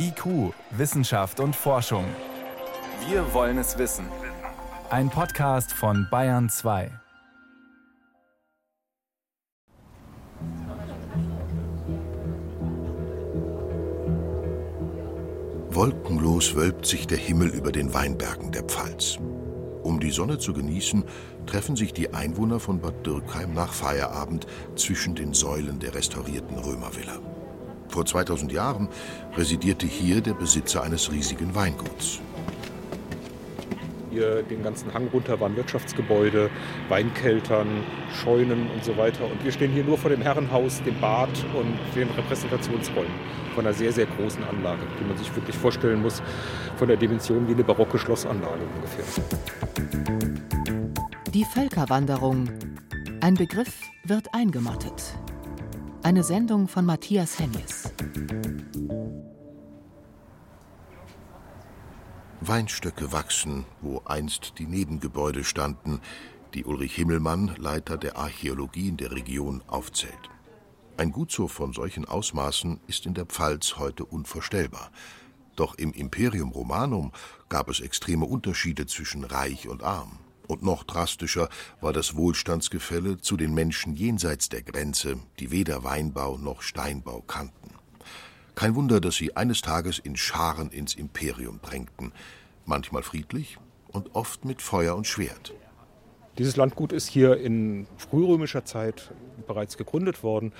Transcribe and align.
IQ, 0.00 0.52
Wissenschaft 0.70 1.40
und 1.40 1.56
Forschung. 1.56 2.04
Wir 3.08 3.34
wollen 3.34 3.58
es 3.58 3.78
wissen. 3.78 4.06
Ein 4.90 5.10
Podcast 5.10 5.72
von 5.72 6.06
Bayern 6.08 6.48
2. 6.48 6.90
Wolkenlos 15.70 16.54
wölbt 16.54 16.86
sich 16.86 17.08
der 17.08 17.18
Himmel 17.18 17.48
über 17.48 17.72
den 17.72 17.92
Weinbergen 17.92 18.52
der 18.52 18.62
Pfalz. 18.62 19.18
Um 19.82 19.98
die 19.98 20.10
Sonne 20.10 20.38
zu 20.38 20.52
genießen, 20.52 21.04
treffen 21.46 21.74
sich 21.74 21.92
die 21.92 22.14
Einwohner 22.14 22.60
von 22.60 22.80
Bad 22.80 23.04
Dürkheim 23.04 23.52
nach 23.52 23.72
Feierabend 23.72 24.46
zwischen 24.76 25.16
den 25.16 25.34
Säulen 25.34 25.80
der 25.80 25.94
restaurierten 25.94 26.58
Römervilla. 26.58 27.18
Vor 27.98 28.06
2000 28.06 28.52
Jahren 28.52 28.86
residierte 29.36 29.84
hier 29.84 30.20
der 30.20 30.34
Besitzer 30.34 30.84
eines 30.84 31.10
riesigen 31.10 31.52
Weinguts. 31.56 32.20
Hier 34.12 34.44
den 34.44 34.62
ganzen 34.62 34.94
Hang 34.94 35.08
runter 35.08 35.40
waren 35.40 35.56
Wirtschaftsgebäude, 35.56 36.48
Weinkeltern, 36.88 37.66
Scheunen 38.12 38.70
und 38.70 38.84
so 38.84 38.96
weiter. 38.96 39.24
Und 39.24 39.42
wir 39.42 39.50
stehen 39.50 39.72
hier 39.72 39.82
nur 39.82 39.98
vor 39.98 40.10
dem 40.10 40.22
Herrenhaus, 40.22 40.80
dem 40.84 40.94
Bad 41.00 41.28
und 41.56 41.76
den 41.96 42.08
Repräsentationsräumen 42.10 43.10
von 43.56 43.66
einer 43.66 43.74
sehr, 43.74 43.92
sehr 43.92 44.06
großen 44.06 44.44
Anlage, 44.44 44.82
die 45.00 45.04
man 45.04 45.18
sich 45.18 45.34
wirklich 45.34 45.56
vorstellen 45.56 46.00
muss, 46.00 46.22
von 46.76 46.86
der 46.86 46.98
Dimension 46.98 47.48
wie 47.48 47.54
eine 47.54 47.64
barocke 47.64 47.98
Schlossanlage 47.98 48.62
ungefähr. 48.76 49.04
Die 51.34 51.44
Völkerwanderung. 51.44 52.48
Ein 53.22 53.34
Begriff 53.34 53.74
wird 54.04 54.32
eingemottet. 54.32 55.18
Eine 56.08 56.24
Sendung 56.24 56.68
von 56.68 56.86
Matthias 56.86 57.38
Hennies. 57.38 57.92
Weinstöcke 62.40 63.12
wachsen, 63.12 63.66
wo 63.82 64.00
einst 64.06 64.54
die 64.56 64.64
Nebengebäude 64.64 65.44
standen, 65.44 66.00
die 66.54 66.64
Ulrich 66.64 66.94
Himmelmann, 66.94 67.54
Leiter 67.58 67.98
der 67.98 68.16
Archäologie 68.16 68.88
in 68.88 68.96
der 68.96 69.12
Region, 69.12 69.62
aufzählt. 69.66 70.30
Ein 70.96 71.12
Gutshof 71.12 71.52
von 71.52 71.74
solchen 71.74 72.06
Ausmaßen 72.06 72.80
ist 72.86 73.04
in 73.04 73.12
der 73.12 73.26
Pfalz 73.26 73.76
heute 73.76 74.06
unvorstellbar. 74.06 74.90
Doch 75.56 75.74
im 75.74 75.92
Imperium 75.92 76.52
Romanum 76.52 77.12
gab 77.50 77.68
es 77.68 77.80
extreme 77.80 78.24
Unterschiede 78.24 78.86
zwischen 78.86 79.24
reich 79.24 79.68
und 79.68 79.82
arm. 79.82 80.18
Und 80.48 80.62
noch 80.62 80.82
drastischer 80.82 81.50
war 81.82 81.92
das 81.92 82.16
Wohlstandsgefälle 82.16 83.18
zu 83.18 83.36
den 83.36 83.52
Menschen 83.52 83.94
jenseits 83.94 84.48
der 84.48 84.62
Grenze, 84.62 85.18
die 85.38 85.50
weder 85.50 85.84
Weinbau 85.84 86.38
noch 86.38 86.62
Steinbau 86.62 87.20
kannten. 87.20 87.74
Kein 88.54 88.74
Wunder, 88.74 89.00
dass 89.00 89.14
sie 89.16 89.36
eines 89.36 89.60
Tages 89.60 89.98
in 89.98 90.16
Scharen 90.16 90.70
ins 90.70 90.94
Imperium 90.94 91.60
drängten, 91.60 92.12
manchmal 92.64 93.02
friedlich 93.02 93.58
und 93.88 94.14
oft 94.16 94.46
mit 94.46 94.62
Feuer 94.62 94.96
und 94.96 95.06
Schwert. 95.06 95.52
Dieses 96.38 96.54
Landgut 96.54 96.92
ist 96.92 97.08
hier 97.08 97.36
in 97.36 97.88
frührömischer 97.96 98.64
Zeit 98.64 99.10
bereits 99.48 99.76
gegründet 99.76 100.22
worden, 100.22 100.52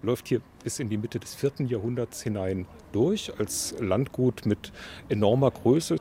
läuft 0.00 0.28
hier 0.28 0.40
bis 0.64 0.78
in 0.78 0.88
die 0.88 0.96
Mitte 0.96 1.20
des 1.20 1.34
vierten 1.34 1.66
Jahrhunderts 1.66 2.22
hinein 2.22 2.66
durch 2.92 3.38
als 3.38 3.74
Landgut 3.78 4.46
mit 4.46 4.72
enormer 5.10 5.50
Größe. 5.50 5.96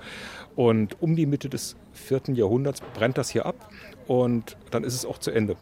Und 0.55 1.01
um 1.01 1.17
die 1.17 1.25
Mitte 1.25 1.49
des 1.49 1.75
vierten 1.91 2.35
Jahrhunderts 2.35 2.79
brennt 2.93 3.17
das 3.17 3.29
hier 3.29 3.45
ab 3.45 3.69
und 4.07 4.55
dann 4.71 4.85
ist 4.85 4.93
es 4.93 5.05
auch 5.05 5.17
zu 5.17 5.31
Ende. 5.31 5.57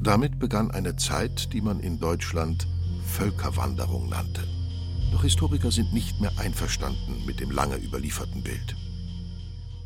Damit 0.00 0.38
begann 0.38 0.70
eine 0.70 0.94
Zeit, 0.94 1.52
die 1.52 1.60
man 1.60 1.80
in 1.80 1.98
Deutschland 1.98 2.68
Völkerwanderung 3.04 4.08
nannte. 4.10 4.44
Doch 5.10 5.24
Historiker 5.24 5.72
sind 5.72 5.92
nicht 5.92 6.20
mehr 6.20 6.30
einverstanden 6.38 7.26
mit 7.26 7.40
dem 7.40 7.50
lange 7.50 7.78
überlieferten 7.78 8.44
Bild. 8.44 8.76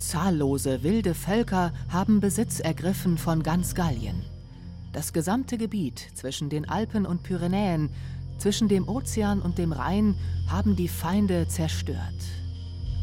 Zahllose 0.09 0.83
wilde 0.83 1.15
Völker 1.15 1.73
haben 1.89 2.21
Besitz 2.21 2.61
ergriffen 2.61 3.19
von 3.19 3.43
ganz 3.43 3.75
Gallien. 3.75 4.23
Das 4.93 5.13
gesamte 5.13 5.57
Gebiet 5.57 6.11
zwischen 6.15 6.51
den 6.51 6.69
Alpen 6.69 7.07
und 7.07 7.23
Pyrenäen, 7.23 7.89
zwischen 8.39 8.69
dem 8.69 8.89
Ozean 8.89 9.41
und 9.41 9.59
dem 9.59 9.73
Rhein 9.73 10.15
haben 10.49 10.77
die 10.77 10.89
Feinde 10.89 11.47
zerstört. 11.49 11.99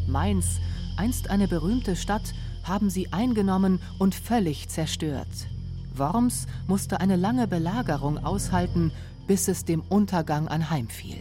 Mainz, 0.07 0.59
einst 0.97 1.29
eine 1.29 1.47
berühmte 1.47 1.96
Stadt, 1.96 2.34
haben 2.63 2.90
sie 2.90 3.12
eingenommen 3.13 3.79
und 3.97 4.13
völlig 4.13 4.69
zerstört. 4.69 5.47
Worms 5.95 6.45
musste 6.68 7.00
eine 7.00 7.16
lange 7.16 7.47
Belagerung 7.47 8.24
aushalten, 8.24 8.91
bis 9.28 9.47
es 9.47 9.66
dem 9.66 9.81
Untergang 9.81 10.47
anheimfiel. 10.47 11.18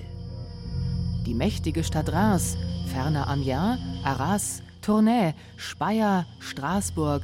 Die 1.26 1.34
mächtige 1.34 1.84
Stadt 1.84 2.12
Reims, 2.12 2.56
ferner 2.92 3.28
Amiens, 3.28 3.78
Arras, 4.02 4.62
Tournai, 4.88 5.34
Speyer, 5.58 6.24
Straßburg, 6.40 7.22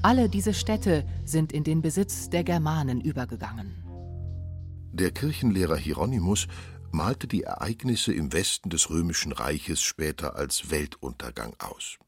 alle 0.00 0.28
diese 0.28 0.54
Städte 0.54 1.04
sind 1.24 1.52
in 1.52 1.64
den 1.64 1.82
Besitz 1.82 2.30
der 2.30 2.44
Germanen 2.44 3.00
übergegangen. 3.00 3.74
Der 4.92 5.10
Kirchenlehrer 5.10 5.76
Hieronymus 5.76 6.46
malte 6.92 7.26
die 7.26 7.42
Ereignisse 7.42 8.12
im 8.12 8.32
Westen 8.32 8.70
des 8.70 8.90
römischen 8.90 9.32
Reiches 9.32 9.82
später 9.82 10.36
als 10.36 10.70
Weltuntergang 10.70 11.56
aus. 11.58 11.98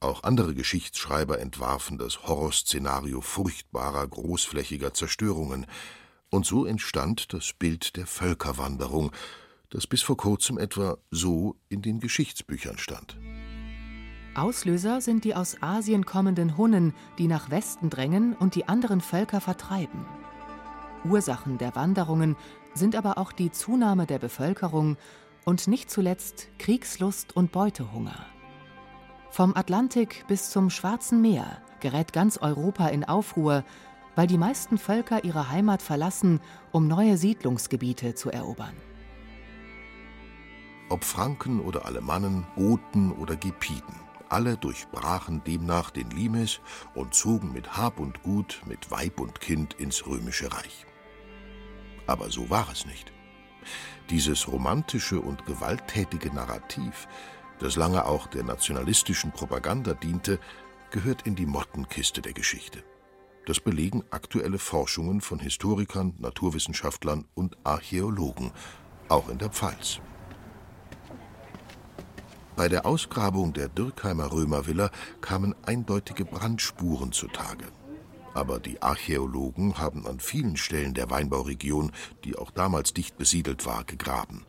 Auch 0.00 0.22
andere 0.22 0.54
Geschichtsschreiber 0.54 1.38
entwarfen 1.38 1.98
das 1.98 2.22
Horrorszenario 2.26 3.20
furchtbarer, 3.20 4.08
großflächiger 4.08 4.94
Zerstörungen, 4.94 5.66
und 6.30 6.46
so 6.46 6.64
entstand 6.64 7.34
das 7.34 7.52
Bild 7.52 7.96
der 7.96 8.06
Völkerwanderung, 8.06 9.12
das 9.68 9.86
bis 9.86 10.00
vor 10.00 10.16
kurzem 10.16 10.56
etwa 10.56 10.96
so 11.10 11.56
in 11.68 11.82
den 11.82 12.00
Geschichtsbüchern 12.00 12.78
stand. 12.78 13.18
Auslöser 14.34 15.02
sind 15.02 15.24
die 15.24 15.34
aus 15.34 15.62
Asien 15.62 16.06
kommenden 16.06 16.56
Hunnen, 16.56 16.94
die 17.18 17.28
nach 17.28 17.50
Westen 17.50 17.90
drängen 17.90 18.34
und 18.34 18.54
die 18.54 18.66
anderen 18.66 19.02
Völker 19.02 19.40
vertreiben. 19.40 20.06
Ursachen 21.04 21.58
der 21.58 21.74
Wanderungen 21.74 22.36
sind 22.72 22.96
aber 22.96 23.18
auch 23.18 23.32
die 23.32 23.50
Zunahme 23.50 24.06
der 24.06 24.18
Bevölkerung 24.18 24.96
und 25.44 25.68
nicht 25.68 25.90
zuletzt 25.90 26.48
Kriegslust 26.58 27.36
und 27.36 27.52
Beutehunger. 27.52 28.26
Vom 29.30 29.54
Atlantik 29.54 30.24
bis 30.28 30.50
zum 30.50 30.70
Schwarzen 30.70 31.20
Meer 31.20 31.58
gerät 31.80 32.12
ganz 32.12 32.38
Europa 32.38 32.88
in 32.88 33.04
Aufruhr, 33.04 33.64
weil 34.14 34.26
die 34.26 34.38
meisten 34.38 34.78
Völker 34.78 35.24
ihre 35.24 35.50
Heimat 35.50 35.82
verlassen, 35.82 36.40
um 36.70 36.86
neue 36.86 37.18
Siedlungsgebiete 37.18 38.14
zu 38.14 38.30
erobern. 38.30 38.76
Ob 40.88 41.04
Franken 41.04 41.60
oder 41.60 41.86
Alemannen, 41.86 42.46
Goten 42.54 43.12
oder 43.12 43.36
Gepiden, 43.36 44.01
alle 44.32 44.56
durchbrachen 44.56 45.44
demnach 45.44 45.90
den 45.90 46.10
Limes 46.10 46.60
und 46.94 47.14
zogen 47.14 47.52
mit 47.52 47.76
Hab 47.76 48.00
und 48.00 48.22
Gut, 48.22 48.62
mit 48.66 48.90
Weib 48.90 49.20
und 49.20 49.40
Kind 49.40 49.74
ins 49.74 50.06
römische 50.06 50.50
Reich. 50.52 50.86
Aber 52.06 52.30
so 52.30 52.48
war 52.48 52.68
es 52.72 52.86
nicht. 52.86 53.12
Dieses 54.10 54.48
romantische 54.48 55.20
und 55.20 55.46
gewalttätige 55.46 56.34
Narrativ, 56.34 57.06
das 57.58 57.76
lange 57.76 58.06
auch 58.06 58.26
der 58.26 58.42
nationalistischen 58.42 59.32
Propaganda 59.32 59.94
diente, 59.94 60.40
gehört 60.90 61.22
in 61.26 61.36
die 61.36 61.46
Mottenkiste 61.46 62.22
der 62.22 62.32
Geschichte. 62.32 62.82
Das 63.46 63.60
belegen 63.60 64.02
aktuelle 64.10 64.58
Forschungen 64.58 65.20
von 65.20 65.40
Historikern, 65.40 66.14
Naturwissenschaftlern 66.18 67.26
und 67.34 67.56
Archäologen, 67.64 68.52
auch 69.08 69.28
in 69.28 69.38
der 69.38 69.50
Pfalz. 69.50 70.00
Bei 72.54 72.68
der 72.68 72.84
Ausgrabung 72.84 73.54
der 73.54 73.68
Dürkheimer 73.68 74.30
Römervilla 74.30 74.90
kamen 75.22 75.54
eindeutige 75.64 76.26
Brandspuren 76.26 77.10
zutage. 77.12 77.64
Aber 78.34 78.60
die 78.60 78.82
Archäologen 78.82 79.78
haben 79.78 80.06
an 80.06 80.20
vielen 80.20 80.56
Stellen 80.56 80.92
der 80.92 81.10
Weinbauregion, 81.10 81.92
die 82.24 82.36
auch 82.36 82.50
damals 82.50 82.92
dicht 82.92 83.16
besiedelt 83.16 83.64
war, 83.64 83.84
gegraben. 83.84 84.44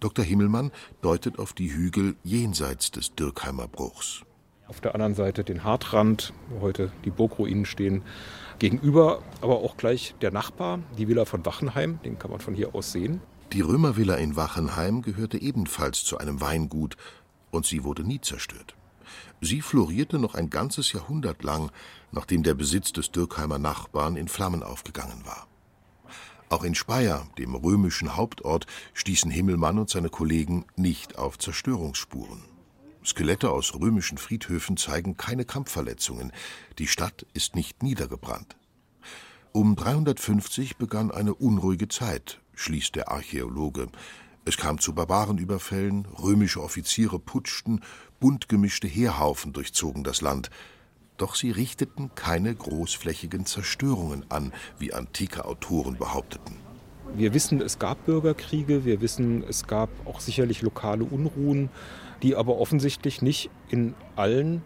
Dr. 0.00 0.24
Himmelmann 0.24 0.70
deutet 1.00 1.38
auf 1.38 1.54
die 1.54 1.72
Hügel 1.72 2.14
jenseits 2.24 2.90
des 2.90 3.14
Dürkheimer 3.14 3.68
Bruchs. 3.68 4.22
Auf 4.66 4.82
der 4.82 4.94
anderen 4.94 5.14
Seite 5.14 5.44
den 5.44 5.64
Hartrand, 5.64 6.34
wo 6.50 6.60
heute 6.60 6.92
die 7.04 7.10
Burgruinen 7.10 7.64
stehen. 7.64 8.02
Gegenüber 8.58 9.22
aber 9.40 9.58
auch 9.58 9.76
gleich 9.78 10.14
der 10.20 10.30
Nachbar, 10.30 10.80
die 10.98 11.08
Villa 11.08 11.24
von 11.24 11.44
Wachenheim, 11.46 12.00
den 12.04 12.18
kann 12.18 12.30
man 12.30 12.40
von 12.40 12.54
hier 12.54 12.74
aus 12.74 12.92
sehen. 12.92 13.20
Die 13.54 13.60
Römervilla 13.60 14.16
in 14.16 14.34
Wachenheim 14.34 15.00
gehörte 15.00 15.40
ebenfalls 15.40 16.02
zu 16.02 16.18
einem 16.18 16.40
Weingut 16.40 16.96
und 17.52 17.64
sie 17.64 17.84
wurde 17.84 18.02
nie 18.02 18.20
zerstört. 18.20 18.74
Sie 19.40 19.60
florierte 19.60 20.18
noch 20.18 20.34
ein 20.34 20.50
ganzes 20.50 20.92
Jahrhundert 20.92 21.44
lang, 21.44 21.70
nachdem 22.10 22.42
der 22.42 22.54
Besitz 22.54 22.92
des 22.92 23.12
Dürkheimer 23.12 23.60
Nachbarn 23.60 24.16
in 24.16 24.26
Flammen 24.26 24.64
aufgegangen 24.64 25.24
war. 25.24 25.46
Auch 26.48 26.64
in 26.64 26.74
Speyer, 26.74 27.28
dem 27.38 27.54
römischen 27.54 28.16
Hauptort, 28.16 28.66
stießen 28.92 29.30
Himmelmann 29.30 29.78
und 29.78 29.88
seine 29.88 30.08
Kollegen 30.08 30.64
nicht 30.74 31.16
auf 31.16 31.38
Zerstörungsspuren. 31.38 32.42
Skelette 33.04 33.52
aus 33.52 33.72
römischen 33.76 34.18
Friedhöfen 34.18 34.76
zeigen 34.76 35.16
keine 35.16 35.44
Kampfverletzungen. 35.44 36.32
Die 36.80 36.88
Stadt 36.88 37.24
ist 37.34 37.54
nicht 37.54 37.84
niedergebrannt. 37.84 38.56
Um 39.52 39.76
350 39.76 40.76
begann 40.76 41.12
eine 41.12 41.34
unruhige 41.34 41.86
Zeit, 41.86 42.40
schließt 42.54 42.96
der 42.96 43.10
Archäologe. 43.10 43.88
Es 44.44 44.56
kam 44.56 44.78
zu 44.78 44.94
Barbarenüberfällen, 44.94 46.06
römische 46.22 46.62
Offiziere 46.62 47.18
putschten, 47.18 47.80
bunt 48.20 48.48
gemischte 48.48 48.86
Heerhaufen 48.86 49.52
durchzogen 49.52 50.04
das 50.04 50.20
Land. 50.20 50.50
Doch 51.16 51.34
sie 51.34 51.50
richteten 51.50 52.10
keine 52.14 52.54
großflächigen 52.54 53.46
Zerstörungen 53.46 54.24
an, 54.30 54.52
wie 54.78 54.92
antike 54.92 55.44
Autoren 55.44 55.96
behaupteten. 55.96 56.56
Wir 57.16 57.32
wissen, 57.32 57.60
es 57.60 57.78
gab 57.78 58.04
Bürgerkriege, 58.06 58.84
wir 58.84 59.00
wissen, 59.00 59.44
es 59.48 59.66
gab 59.66 59.88
auch 60.04 60.20
sicherlich 60.20 60.62
lokale 60.62 61.04
Unruhen, 61.04 61.70
die 62.22 62.34
aber 62.34 62.58
offensichtlich 62.58 63.22
nicht 63.22 63.50
in 63.68 63.94
allen 64.16 64.62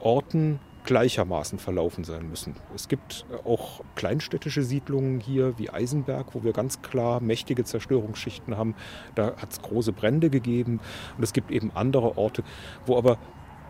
Orten 0.00 0.58
gleichermaßen 0.84 1.58
verlaufen 1.58 2.04
sein 2.04 2.28
müssen. 2.28 2.56
Es 2.74 2.88
gibt 2.88 3.24
auch 3.44 3.82
kleinstädtische 3.94 4.62
Siedlungen 4.62 5.20
hier 5.20 5.58
wie 5.58 5.70
Eisenberg, 5.70 6.34
wo 6.34 6.42
wir 6.42 6.52
ganz 6.52 6.82
klar 6.82 7.20
mächtige 7.20 7.64
Zerstörungsschichten 7.64 8.56
haben. 8.56 8.74
Da 9.14 9.36
hat 9.36 9.52
es 9.52 9.62
große 9.62 9.92
Brände 9.92 10.30
gegeben. 10.30 10.80
Und 11.16 11.22
es 11.22 11.32
gibt 11.32 11.50
eben 11.50 11.70
andere 11.72 12.16
Orte, 12.16 12.42
wo 12.86 12.96
aber 12.96 13.18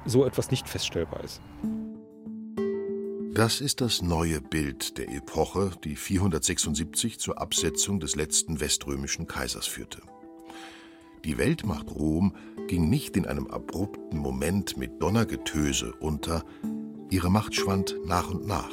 so 0.05 0.25
etwas 0.25 0.51
nicht 0.51 0.69
feststellbar 0.69 1.23
ist. 1.23 1.41
Das 3.35 3.63
ist 3.63 3.81
das 3.81 4.03
neue 4.03 4.43
Bild 4.43 4.99
der 4.99 5.09
Epoche, 5.09 5.71
die 5.85 5.97
476 5.97 7.19
zur 7.19 7.41
Absetzung 7.41 7.99
des 7.99 8.15
letzten 8.15 8.61
weströmischen 8.61 9.27
Kaisers 9.27 9.67
führte. 9.67 10.03
Die 11.25 11.39
Weltmacht 11.39 11.91
Rom 11.91 12.35
ging 12.67 12.91
nicht 12.91 13.17
in 13.17 13.27
einem 13.27 13.47
abrupten 13.47 14.19
Moment 14.19 14.77
mit 14.77 15.01
Donnergetöse 15.01 15.95
unter, 16.01 16.45
ihre 17.13 17.31
Macht 17.31 17.55
schwand 17.55 17.95
nach 18.07 18.31
und 18.31 18.47
nach. 18.47 18.71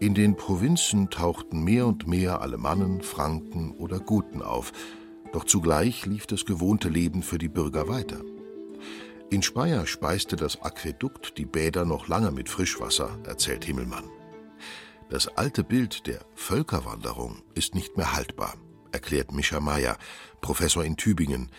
In 0.00 0.14
den 0.14 0.36
Provinzen 0.36 1.10
tauchten 1.10 1.62
mehr 1.62 1.86
und 1.86 2.08
mehr 2.08 2.40
Alemannen, 2.40 3.02
Franken 3.02 3.70
oder 3.72 4.00
Guten 4.00 4.42
auf, 4.42 4.72
doch 5.32 5.44
zugleich 5.44 6.06
lief 6.06 6.26
das 6.26 6.44
gewohnte 6.44 6.88
Leben 6.88 7.22
für 7.22 7.38
die 7.38 7.48
Bürger 7.48 7.88
weiter. 7.88 8.20
In 9.30 9.42
Speyer 9.42 9.86
speiste 9.86 10.34
das 10.34 10.60
Aquädukt 10.60 11.38
die 11.38 11.46
Bäder 11.46 11.84
noch 11.84 12.08
lange 12.08 12.32
mit 12.32 12.48
Frischwasser, 12.48 13.16
erzählt 13.24 13.64
Himmelmann. 13.64 14.10
Das 15.08 15.28
alte 15.28 15.62
Bild 15.62 16.08
der 16.08 16.24
Völkerwanderung 16.34 17.42
ist 17.54 17.76
nicht 17.76 17.96
mehr 17.96 18.12
haltbar, 18.12 18.54
erklärt 18.90 19.32
Mischa 19.32 19.60
Meyer, 19.60 19.98
Professor 20.40 20.84
in 20.84 20.96
Tübingen, 20.96 21.50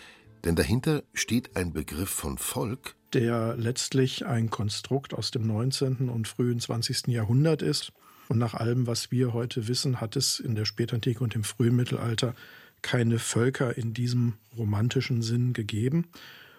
denn 0.44 0.56
dahinter 0.56 1.02
steht 1.14 1.56
ein 1.56 1.72
Begriff 1.72 2.10
von 2.10 2.38
Volk, 2.38 2.96
der 3.12 3.56
letztlich 3.56 4.26
ein 4.26 4.50
Konstrukt 4.50 5.14
aus 5.14 5.30
dem 5.30 5.46
19. 5.46 6.08
und 6.08 6.28
frühen 6.28 6.60
20. 6.60 7.08
Jahrhundert 7.08 7.62
ist. 7.62 7.92
Und 8.28 8.38
nach 8.38 8.54
allem, 8.54 8.86
was 8.86 9.10
wir 9.10 9.32
heute 9.32 9.68
wissen, 9.68 10.00
hat 10.00 10.16
es 10.16 10.40
in 10.40 10.54
der 10.54 10.64
Spätantike 10.64 11.22
und 11.22 11.34
im 11.34 11.44
frühen 11.44 11.76
Mittelalter 11.76 12.34
keine 12.80 13.18
Völker 13.18 13.76
in 13.76 13.94
diesem 13.94 14.34
romantischen 14.56 15.22
Sinn 15.22 15.52
gegeben. 15.52 16.08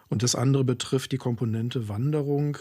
Und 0.10 0.24
das 0.24 0.36
andere 0.36 0.64
betrifft 0.64 1.12
die 1.12 1.18
Komponente 1.18 1.90
Wanderung. 1.90 2.58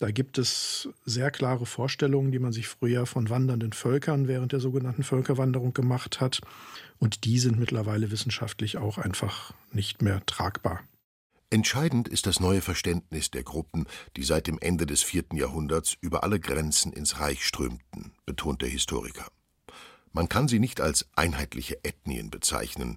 Da 0.00 0.10
gibt 0.10 0.38
es 0.38 0.88
sehr 1.04 1.30
klare 1.30 1.66
Vorstellungen, 1.66 2.32
die 2.32 2.38
man 2.38 2.52
sich 2.52 2.68
früher 2.68 3.04
von 3.04 3.28
wandernden 3.28 3.74
Völkern 3.74 4.28
während 4.28 4.52
der 4.52 4.58
sogenannten 4.58 5.02
Völkerwanderung 5.02 5.74
gemacht 5.74 6.22
hat. 6.22 6.40
Und 6.98 7.24
die 7.24 7.38
sind 7.38 7.58
mittlerweile 7.58 8.10
wissenschaftlich 8.10 8.78
auch 8.78 8.96
einfach 8.96 9.52
nicht 9.72 10.00
mehr 10.00 10.24
tragbar. 10.24 10.80
Entscheidend 11.50 12.08
ist 12.08 12.26
das 12.26 12.40
neue 12.40 12.62
Verständnis 12.62 13.30
der 13.30 13.42
Gruppen, 13.42 13.84
die 14.16 14.22
seit 14.22 14.46
dem 14.46 14.58
Ende 14.58 14.86
des 14.86 15.02
vierten 15.02 15.36
Jahrhunderts 15.36 15.98
über 16.00 16.24
alle 16.24 16.40
Grenzen 16.40 16.94
ins 16.94 17.20
Reich 17.20 17.44
strömten, 17.44 18.12
betont 18.24 18.62
der 18.62 18.70
Historiker. 18.70 19.26
Man 20.12 20.30
kann 20.30 20.48
sie 20.48 20.60
nicht 20.60 20.80
als 20.80 21.10
einheitliche 21.14 21.84
Ethnien 21.84 22.30
bezeichnen, 22.30 22.96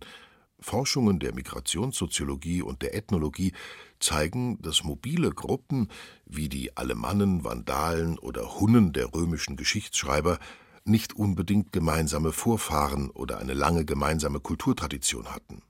Forschungen 0.63 1.19
der 1.19 1.33
Migrationssoziologie 1.33 2.61
und 2.61 2.81
der 2.81 2.95
Ethnologie 2.95 3.53
zeigen, 3.99 4.61
dass 4.61 4.83
mobile 4.83 5.29
Gruppen 5.29 5.89
wie 6.25 6.49
die 6.49 6.75
Alemannen, 6.75 7.43
Vandalen 7.43 8.17
oder 8.17 8.59
Hunnen 8.59 8.93
der 8.93 9.13
römischen 9.13 9.55
Geschichtsschreiber 9.55 10.39
nicht 10.85 11.13
unbedingt 11.13 11.71
gemeinsame 11.71 12.31
Vorfahren 12.31 13.09
oder 13.09 13.39
eine 13.39 13.53
lange 13.53 13.85
gemeinsame 13.85 14.39
Kulturtradition 14.39 15.27
hatten. 15.33 15.61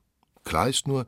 Klar 0.43 0.69
ist 0.69 0.87
nur, 0.87 1.05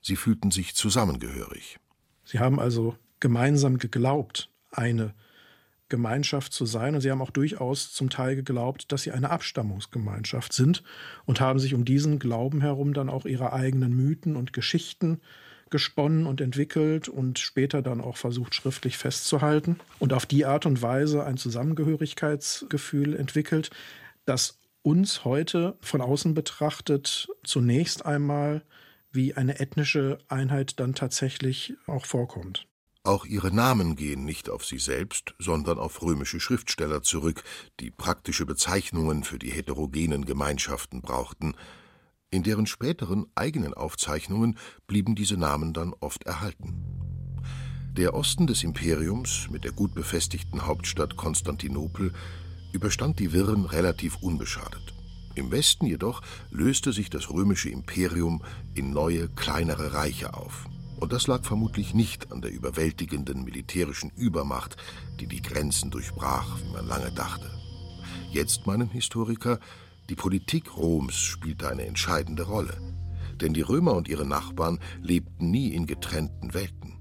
sie 0.00 0.16
fühlten 0.16 0.50
sich 0.50 0.74
zusammengehörig. 0.74 1.78
Sie 2.24 2.38
haben 2.38 2.60
also 2.60 2.96
gemeinsam 3.20 3.78
geglaubt, 3.78 4.50
eine 4.70 5.14
Gemeinschaft 5.92 6.54
zu 6.54 6.64
sein. 6.64 6.94
Und 6.94 7.02
sie 7.02 7.10
haben 7.10 7.20
auch 7.20 7.30
durchaus 7.30 7.92
zum 7.92 8.08
Teil 8.08 8.34
geglaubt, 8.34 8.90
dass 8.90 9.02
sie 9.02 9.12
eine 9.12 9.28
Abstammungsgemeinschaft 9.28 10.54
sind 10.54 10.82
und 11.26 11.40
haben 11.40 11.58
sich 11.58 11.74
um 11.74 11.84
diesen 11.84 12.18
Glauben 12.18 12.62
herum 12.62 12.94
dann 12.94 13.10
auch 13.10 13.26
ihre 13.26 13.52
eigenen 13.52 13.94
Mythen 13.94 14.34
und 14.34 14.54
Geschichten 14.54 15.20
gesponnen 15.68 16.26
und 16.26 16.40
entwickelt 16.40 17.08
und 17.08 17.38
später 17.38 17.82
dann 17.82 18.00
auch 18.00 18.16
versucht, 18.16 18.54
schriftlich 18.54 18.96
festzuhalten 18.96 19.78
und 19.98 20.14
auf 20.14 20.24
die 20.24 20.46
Art 20.46 20.64
und 20.64 20.80
Weise 20.80 21.24
ein 21.24 21.36
Zusammengehörigkeitsgefühl 21.36 23.14
entwickelt, 23.14 23.70
das 24.24 24.58
uns 24.82 25.26
heute 25.26 25.76
von 25.80 26.00
außen 26.00 26.32
betrachtet 26.32 27.28
zunächst 27.44 28.06
einmal 28.06 28.62
wie 29.10 29.34
eine 29.34 29.60
ethnische 29.60 30.18
Einheit 30.28 30.80
dann 30.80 30.94
tatsächlich 30.94 31.74
auch 31.86 32.06
vorkommt. 32.06 32.66
Auch 33.04 33.24
ihre 33.24 33.52
Namen 33.52 33.96
gehen 33.96 34.24
nicht 34.24 34.48
auf 34.48 34.64
sie 34.64 34.78
selbst, 34.78 35.34
sondern 35.40 35.78
auf 35.80 36.02
römische 36.02 36.38
Schriftsteller 36.38 37.02
zurück, 37.02 37.42
die 37.80 37.90
praktische 37.90 38.46
Bezeichnungen 38.46 39.24
für 39.24 39.40
die 39.40 39.50
heterogenen 39.50 40.24
Gemeinschaften 40.24 41.02
brauchten. 41.02 41.56
In 42.30 42.44
deren 42.44 42.66
späteren 42.66 43.26
eigenen 43.34 43.74
Aufzeichnungen 43.74 44.56
blieben 44.86 45.16
diese 45.16 45.36
Namen 45.36 45.72
dann 45.72 45.94
oft 45.98 46.22
erhalten. 46.24 46.84
Der 47.96 48.14
Osten 48.14 48.46
des 48.46 48.62
Imperiums 48.62 49.48
mit 49.50 49.64
der 49.64 49.72
gut 49.72 49.94
befestigten 49.94 50.64
Hauptstadt 50.64 51.16
Konstantinopel 51.16 52.12
überstand 52.72 53.18
die 53.18 53.32
Wirren 53.32 53.64
relativ 53.64 54.16
unbeschadet. 54.22 54.94
Im 55.34 55.50
Westen 55.50 55.86
jedoch 55.86 56.22
löste 56.50 56.92
sich 56.92 57.10
das 57.10 57.30
römische 57.30 57.68
Imperium 57.68 58.44
in 58.74 58.92
neue, 58.92 59.28
kleinere 59.28 59.92
Reiche 59.92 60.34
auf. 60.34 60.68
Und 61.02 61.12
das 61.12 61.26
lag 61.26 61.42
vermutlich 61.42 61.94
nicht 61.94 62.30
an 62.30 62.42
der 62.42 62.52
überwältigenden 62.52 63.42
militärischen 63.42 64.10
Übermacht, 64.10 64.76
die 65.18 65.26
die 65.26 65.42
Grenzen 65.42 65.90
durchbrach, 65.90 66.60
wie 66.62 66.72
man 66.72 66.86
lange 66.86 67.10
dachte. 67.10 67.50
Jetzt 68.30 68.68
meinen 68.68 68.88
Historiker, 68.88 69.58
die 70.08 70.14
Politik 70.14 70.76
Roms 70.76 71.16
spielte 71.16 71.68
eine 71.68 71.86
entscheidende 71.86 72.44
Rolle. 72.44 72.78
Denn 73.40 73.52
die 73.52 73.62
Römer 73.62 73.94
und 73.94 74.06
ihre 74.06 74.24
Nachbarn 74.24 74.78
lebten 75.00 75.50
nie 75.50 75.74
in 75.74 75.88
getrennten 75.88 76.54
Welten. 76.54 77.00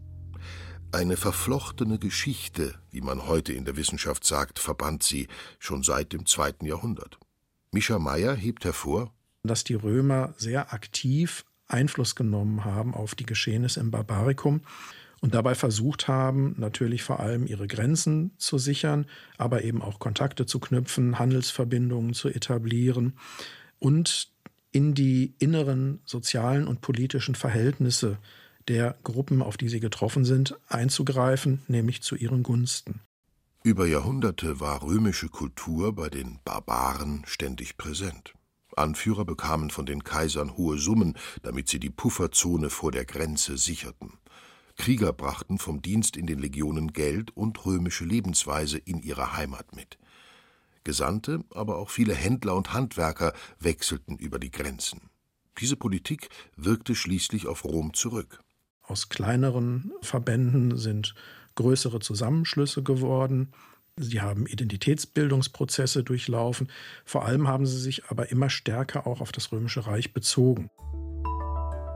Eine 0.91 1.15
verflochtene 1.15 1.99
Geschichte, 1.99 2.73
wie 2.89 3.01
man 3.01 3.27
heute 3.27 3.53
in 3.53 3.65
der 3.65 3.77
Wissenschaft 3.77 4.25
sagt, 4.25 4.57
verband 4.57 5.03
sie 5.03 5.27
schon 5.59 5.83
seit 5.83 6.11
dem 6.11 6.25
zweiten 6.25 6.65
Jahrhundert. 6.65 7.19
Mischa 7.71 7.99
Meyer 7.99 8.33
hebt 8.33 8.65
hervor, 8.65 9.13
dass 9.43 9.63
die 9.63 9.75
Römer 9.75 10.33
sehr 10.37 10.73
aktiv 10.73 11.45
Einfluss 11.71 12.15
genommen 12.15 12.65
haben 12.65 12.93
auf 12.93 13.15
die 13.15 13.25
Geschehnisse 13.25 13.79
im 13.79 13.91
Barbarikum 13.91 14.61
und 15.21 15.35
dabei 15.35 15.55
versucht 15.55 16.07
haben, 16.07 16.55
natürlich 16.57 17.03
vor 17.03 17.19
allem 17.19 17.45
ihre 17.45 17.67
Grenzen 17.67 18.31
zu 18.37 18.57
sichern, 18.57 19.05
aber 19.37 19.63
eben 19.63 19.81
auch 19.81 19.99
Kontakte 19.99 20.45
zu 20.45 20.59
knüpfen, 20.59 21.19
Handelsverbindungen 21.19 22.13
zu 22.13 22.29
etablieren 22.29 23.13
und 23.79 24.29
in 24.71 24.93
die 24.93 25.33
inneren 25.37 25.99
sozialen 26.05 26.67
und 26.67 26.81
politischen 26.81 27.35
Verhältnisse 27.35 28.17
der 28.67 28.97
Gruppen, 29.03 29.41
auf 29.41 29.57
die 29.57 29.69
sie 29.69 29.79
getroffen 29.79 30.25
sind, 30.25 30.57
einzugreifen, 30.67 31.61
nämlich 31.67 32.01
zu 32.01 32.15
ihren 32.15 32.43
Gunsten. 32.43 33.01
Über 33.63 33.85
Jahrhunderte 33.85 34.59
war 34.59 34.81
römische 34.81 35.29
Kultur 35.29 35.93
bei 35.93 36.09
den 36.09 36.39
Barbaren 36.43 37.23
ständig 37.27 37.77
präsent. 37.77 38.33
Anführer 38.77 39.25
bekamen 39.25 39.69
von 39.69 39.85
den 39.85 40.03
Kaisern 40.03 40.57
hohe 40.57 40.77
Summen, 40.77 41.17
damit 41.43 41.69
sie 41.69 41.79
die 41.79 41.89
Pufferzone 41.89 42.69
vor 42.69 42.91
der 42.91 43.05
Grenze 43.05 43.57
sicherten. 43.57 44.13
Krieger 44.77 45.13
brachten 45.13 45.57
vom 45.57 45.81
Dienst 45.81 46.17
in 46.17 46.25
den 46.25 46.39
Legionen 46.39 46.93
Geld 46.93 47.35
und 47.35 47.65
römische 47.65 48.05
Lebensweise 48.05 48.77
in 48.77 49.01
ihre 49.01 49.35
Heimat 49.35 49.75
mit. 49.75 49.97
Gesandte, 50.83 51.43
aber 51.53 51.77
auch 51.77 51.89
viele 51.89 52.15
Händler 52.15 52.55
und 52.55 52.73
Handwerker 52.73 53.33
wechselten 53.59 54.17
über 54.17 54.39
die 54.39 54.51
Grenzen. 54.51 55.09
Diese 55.59 55.75
Politik 55.75 56.29
wirkte 56.55 56.95
schließlich 56.95 57.45
auf 57.45 57.65
Rom 57.65 57.93
zurück. 57.93 58.43
Aus 58.81 59.09
kleineren 59.09 59.91
Verbänden 60.01 60.77
sind 60.77 61.13
größere 61.55 61.99
Zusammenschlüsse 61.99 62.81
geworden. 62.81 63.53
Sie 63.97 64.21
haben 64.21 64.47
Identitätsbildungsprozesse 64.47 66.03
durchlaufen. 66.03 66.71
Vor 67.05 67.25
allem 67.25 67.47
haben 67.47 67.65
sie 67.65 67.77
sich 67.77 68.05
aber 68.05 68.31
immer 68.31 68.49
stärker 68.49 69.05
auch 69.05 69.21
auf 69.21 69.31
das 69.31 69.51
Römische 69.51 69.85
Reich 69.85 70.13
bezogen. 70.13 70.69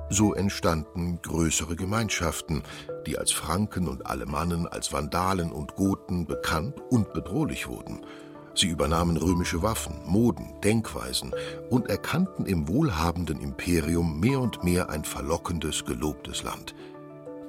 So 0.09 0.35
entstanden 0.35 1.19
größere 1.23 1.75
Gemeinschaften, 1.75 2.61
die 3.07 3.17
als 3.17 3.31
Franken 3.31 3.87
und 3.87 4.05
Alemannen, 4.05 4.67
als 4.67 4.93
Vandalen 4.93 5.51
und 5.51 5.75
Goten 5.75 6.27
bekannt 6.27 6.75
und 6.91 7.11
bedrohlich 7.13 7.67
wurden. 7.67 8.05
Sie 8.53 8.67
übernahmen 8.67 9.17
römische 9.17 9.63
Waffen, 9.63 9.99
Moden, 10.05 10.61
Denkweisen 10.63 11.33
und 11.69 11.89
erkannten 11.89 12.45
im 12.45 12.67
wohlhabenden 12.67 13.41
Imperium 13.41 14.19
mehr 14.19 14.39
und 14.39 14.63
mehr 14.63 14.89
ein 14.89 15.03
verlockendes, 15.03 15.85
gelobtes 15.85 16.43
Land. 16.43 16.75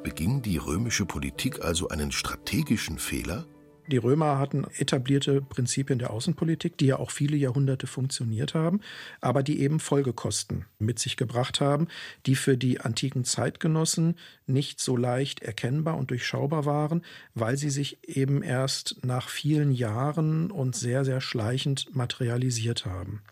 Beging 0.03 0.41
die 0.41 0.57
römische 0.57 1.05
Politik 1.05 1.63
also 1.63 1.89
einen 1.89 2.11
strategischen 2.11 2.99
Fehler? 2.99 3.45
Die 3.89 3.99
Römer 3.99 4.39
hatten 4.39 4.67
etablierte 4.79 5.41
Prinzipien 5.41 6.01
der 6.01 6.11
Außenpolitik, 6.11 6.77
die 6.77 6.87
ja 6.87 6.99
auch 6.99 7.13
viele 7.13 7.37
Jahrhunderte 7.37 7.87
funktioniert 7.87 8.55
haben, 8.55 8.81
aber 9.21 9.45
die 9.45 9.61
eben 9.61 9.79
Folgekosten 9.79 10.65
mit 10.79 10.99
sich 10.99 11.17
gebracht 11.17 11.61
haben, 11.61 11.87
die 12.27 12.35
für 12.35 12.57
die 12.57 12.81
antiken 12.81 13.25
Zeitgenossen 13.25 14.17
nicht 14.47 14.81
so 14.81 14.97
leicht 14.97 15.43
erkennbar 15.43 15.97
und 15.97 16.11
durchschaubar 16.11 16.65
waren, 16.65 17.03
weil 17.35 17.57
sie 17.57 17.71
sich 17.71 17.99
eben 18.09 18.43
erst 18.43 19.05
nach 19.05 19.29
vielen 19.29 19.71
Jahren 19.71 20.51
und 20.51 20.75
sehr, 20.75 21.05
sehr 21.05 21.21
schleichend 21.21 21.95
materialisiert 21.95 22.87
haben. 22.87 23.23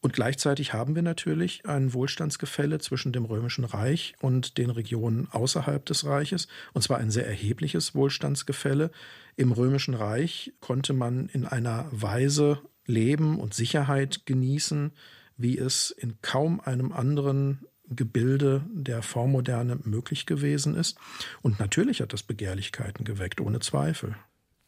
Und 0.00 0.12
gleichzeitig 0.12 0.72
haben 0.72 0.94
wir 0.94 1.02
natürlich 1.02 1.66
ein 1.66 1.92
Wohlstandsgefälle 1.92 2.78
zwischen 2.78 3.12
dem 3.12 3.24
Römischen 3.24 3.64
Reich 3.64 4.14
und 4.20 4.56
den 4.56 4.70
Regionen 4.70 5.28
außerhalb 5.30 5.84
des 5.86 6.04
Reiches, 6.04 6.46
und 6.72 6.82
zwar 6.82 6.98
ein 6.98 7.10
sehr 7.10 7.26
erhebliches 7.26 7.94
Wohlstandsgefälle. 7.94 8.90
Im 9.36 9.50
Römischen 9.50 9.94
Reich 9.94 10.52
konnte 10.60 10.92
man 10.92 11.28
in 11.28 11.44
einer 11.44 11.88
Weise 11.90 12.62
leben 12.86 13.40
und 13.40 13.54
Sicherheit 13.54 14.24
genießen, 14.24 14.92
wie 15.36 15.58
es 15.58 15.90
in 15.90 16.20
kaum 16.22 16.60
einem 16.60 16.92
anderen 16.92 17.66
Gebilde 17.90 18.64
der 18.70 19.02
Vormoderne 19.02 19.78
möglich 19.82 20.26
gewesen 20.26 20.74
ist. 20.74 20.98
Und 21.42 21.58
natürlich 21.58 22.00
hat 22.00 22.12
das 22.12 22.22
Begehrlichkeiten 22.22 23.04
geweckt, 23.04 23.40
ohne 23.40 23.60
Zweifel. 23.60 24.16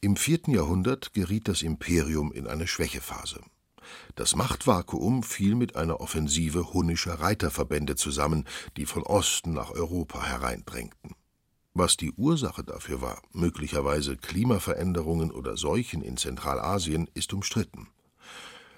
Im 0.01 0.17
vierten 0.17 0.53
Jahrhundert 0.53 1.13
geriet 1.13 1.47
das 1.47 1.63
Imperium 1.63 2.33
in 2.33 2.47
eine 2.47 2.67
Schwächephase. 2.67 3.43
Das 4.15 4.37
Machtvakuum 4.37 5.23
fiel 5.23 5.55
mit 5.55 5.77
einer 5.77 6.01
Offensive 6.01 6.73
hunnischer 6.73 7.15
Reiterverbände 7.15 7.97
zusammen, 7.97 8.47
die 8.77 8.87
von 8.87 9.03
Osten 9.03 9.53
nach 9.53 9.71
Europa 9.71 10.23
hereindrängten. 10.23 11.15
Was 11.73 11.97
die 11.97 12.13
Ursache 12.13 12.65
dafür 12.65 13.01
war, 13.01 13.23
möglicherweise 13.33 14.17
Klimaveränderungen 14.17 15.31
oder 15.31 15.57
Seuchen 15.57 16.03
in 16.03 16.17
Zentralasien, 16.17 17.09
ist 17.15 17.33
umstritten. 17.33 17.89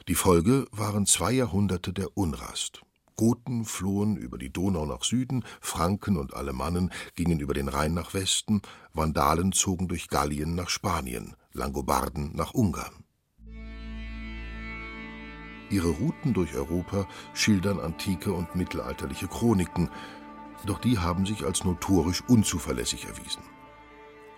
Die 0.09 0.15
Folge 0.15 0.67
waren 0.73 1.07
zwei 1.07 1.33
Jahrhunderte 1.33 1.93
der 1.93 2.17
Unrast. 2.17 2.83
Goten 3.17 3.65
flohen 3.65 4.17
über 4.17 4.37
die 4.37 4.53
Donau 4.53 4.85
nach 4.85 5.05
Süden, 5.05 5.45
Franken 5.61 6.17
und 6.17 6.35
Alemannen 6.35 6.91
gingen 7.15 7.41
über 7.41 7.55
den 7.55 7.69
Rhein 7.69 7.95
nach 7.95 8.15
Westen, 8.15 8.63
Vandalen 8.93 9.53
zogen 9.53 9.89
durch 9.89 10.09
Gallien 10.09 10.55
nach 10.55 10.69
Spanien, 10.69 11.37
Langobarden 11.53 12.35
nach 12.35 12.53
Ungarn. 12.53 13.02
Ihre 15.73 15.89
Routen 15.89 16.35
durch 16.35 16.55
Europa 16.55 17.07
schildern 17.33 17.81
antike 17.81 18.33
und 18.33 18.55
mittelalterliche 18.55 19.27
Chroniken, 19.27 19.89
doch 20.67 20.79
die 20.79 20.99
haben 20.99 21.27
sich 21.27 21.45
als 21.45 21.65
notorisch 21.65 22.23
unzuverlässig 22.29 23.07
erwiesen. 23.07 23.43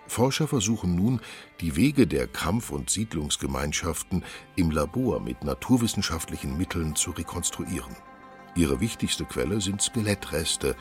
Forscher 0.07 0.47
versuchen 0.47 0.95
nun, 0.95 1.19
die 1.61 1.75
Wege 1.75 2.07
der 2.07 2.27
Kampf- 2.27 2.69
und 2.71 2.89
Siedlungsgemeinschaften 2.89 4.23
im 4.55 4.71
Labor 4.71 5.19
mit 5.19 5.43
naturwissenschaftlichen 5.43 6.57
Mitteln 6.57 6.95
zu 6.95 7.11
rekonstruieren. 7.11 7.95
Ihre 8.55 8.79
wichtigste 8.79 9.25
Quelle 9.25 9.59
sind 9.59 9.81
Skelettreste, 9.81 10.75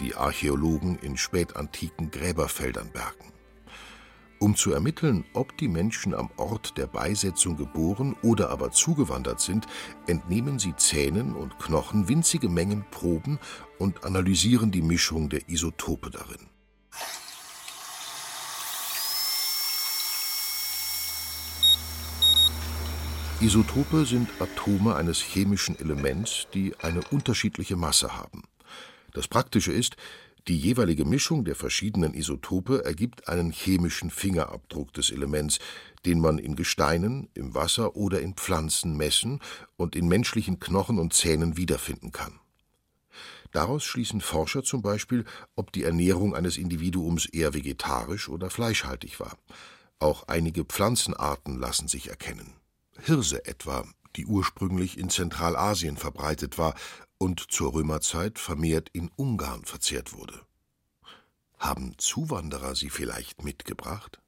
die 0.00 0.14
Archäologen 0.14 0.98
in 1.00 1.18
spätantiken 1.18 2.10
Gräberfeldern 2.10 2.90
bergen. 2.90 3.32
Um 4.40 4.54
zu 4.54 4.72
ermitteln, 4.72 5.24
ob 5.32 5.56
die 5.58 5.66
Menschen 5.66 6.14
am 6.14 6.30
Ort 6.36 6.78
der 6.78 6.86
Beisetzung 6.86 7.56
geboren 7.56 8.14
oder 8.22 8.50
aber 8.50 8.70
zugewandert 8.70 9.40
sind, 9.40 9.66
entnehmen 10.06 10.60
sie 10.60 10.76
Zähnen 10.76 11.34
und 11.34 11.58
Knochen 11.58 12.08
winzige 12.08 12.48
Mengen 12.48 12.84
Proben 12.92 13.40
und 13.78 14.04
analysieren 14.04 14.70
die 14.70 14.82
Mischung 14.82 15.28
der 15.28 15.48
Isotope 15.48 16.10
darin. 16.10 16.48
Isotope 23.40 24.04
sind 24.04 24.28
Atome 24.40 24.94
eines 24.94 25.20
chemischen 25.20 25.78
Elements, 25.80 26.46
die 26.54 26.76
eine 26.80 27.00
unterschiedliche 27.10 27.76
Masse 27.76 28.16
haben. 28.16 28.42
Das 29.12 29.26
Praktische 29.26 29.72
ist, 29.72 29.96
die 30.48 30.56
jeweilige 30.56 31.04
Mischung 31.04 31.44
der 31.44 31.54
verschiedenen 31.54 32.14
Isotope 32.14 32.82
ergibt 32.84 33.28
einen 33.28 33.52
chemischen 33.52 34.10
Fingerabdruck 34.10 34.94
des 34.94 35.10
Elements, 35.10 35.58
den 36.06 36.20
man 36.20 36.38
in 36.38 36.56
Gesteinen, 36.56 37.28
im 37.34 37.54
Wasser 37.54 37.96
oder 37.96 38.22
in 38.22 38.34
Pflanzen 38.34 38.96
messen 38.96 39.40
und 39.76 39.94
in 39.94 40.08
menschlichen 40.08 40.58
Knochen 40.58 40.98
und 40.98 41.12
Zähnen 41.12 41.58
wiederfinden 41.58 42.12
kann. 42.12 42.40
Daraus 43.52 43.84
schließen 43.84 44.22
Forscher 44.22 44.62
zum 44.62 44.80
Beispiel, 44.80 45.24
ob 45.54 45.72
die 45.72 45.84
Ernährung 45.84 46.34
eines 46.34 46.56
Individuums 46.56 47.26
eher 47.26 47.52
vegetarisch 47.52 48.28
oder 48.28 48.48
fleischhaltig 48.48 49.20
war. 49.20 49.36
Auch 49.98 50.28
einige 50.28 50.64
Pflanzenarten 50.64 51.58
lassen 51.58 51.88
sich 51.88 52.08
erkennen. 52.08 52.54
Hirse 53.00 53.44
etwa, 53.44 53.86
die 54.16 54.26
ursprünglich 54.26 54.98
in 54.98 55.10
Zentralasien 55.10 55.96
verbreitet 55.96 56.58
war 56.58 56.74
und 57.18 57.50
zur 57.50 57.74
Römerzeit 57.74 58.38
vermehrt 58.38 58.88
in 58.92 59.10
Ungarn 59.16 59.64
verzehrt 59.64 60.14
wurde. 60.16 60.40
Haben 61.58 61.94
Zuwanderer 61.98 62.76
sie 62.76 62.90
vielleicht 62.90 63.44
mitgebracht? 63.44 64.20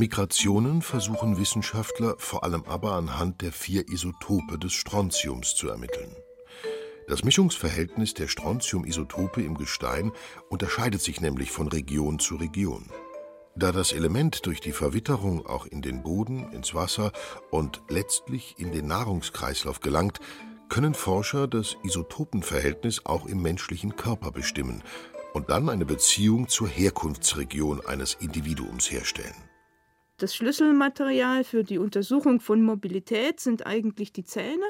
Migrationen 0.00 0.80
versuchen 0.80 1.36
Wissenschaftler 1.36 2.14
vor 2.16 2.42
allem 2.42 2.64
aber 2.64 2.92
anhand 2.92 3.42
der 3.42 3.52
vier 3.52 3.86
Isotope 3.86 4.58
des 4.58 4.72
Strontiums 4.72 5.54
zu 5.54 5.68
ermitteln. 5.68 6.16
Das 7.06 7.22
Mischungsverhältnis 7.22 8.14
der 8.14 8.28
Strontium-Isotope 8.28 9.42
im 9.42 9.58
Gestein 9.58 10.12
unterscheidet 10.48 11.02
sich 11.02 11.20
nämlich 11.20 11.50
von 11.50 11.68
Region 11.68 12.18
zu 12.18 12.36
Region. 12.36 12.86
Da 13.56 13.72
das 13.72 13.92
Element 13.92 14.46
durch 14.46 14.60
die 14.60 14.72
Verwitterung 14.72 15.46
auch 15.46 15.66
in 15.66 15.82
den 15.82 16.02
Boden, 16.02 16.52
ins 16.52 16.74
Wasser 16.74 17.12
und 17.50 17.82
letztlich 17.88 18.54
in 18.58 18.72
den 18.72 18.86
Nahrungskreislauf 18.86 19.80
gelangt, 19.80 20.20
können 20.68 20.94
Forscher 20.94 21.48
das 21.48 21.76
Isotopenverhältnis 21.82 23.04
auch 23.04 23.26
im 23.26 23.42
menschlichen 23.42 23.96
Körper 23.96 24.30
bestimmen 24.30 24.82
und 25.34 25.50
dann 25.50 25.68
eine 25.68 25.84
Beziehung 25.84 26.48
zur 26.48 26.68
Herkunftsregion 26.68 27.84
eines 27.86 28.14
Individuums 28.14 28.90
herstellen. 28.90 29.34
Das 30.18 30.34
Schlüsselmaterial 30.34 31.44
für 31.44 31.64
die 31.64 31.78
Untersuchung 31.78 32.40
von 32.40 32.62
Mobilität 32.62 33.40
sind 33.40 33.66
eigentlich 33.66 34.12
die 34.12 34.24
Zähne. 34.24 34.66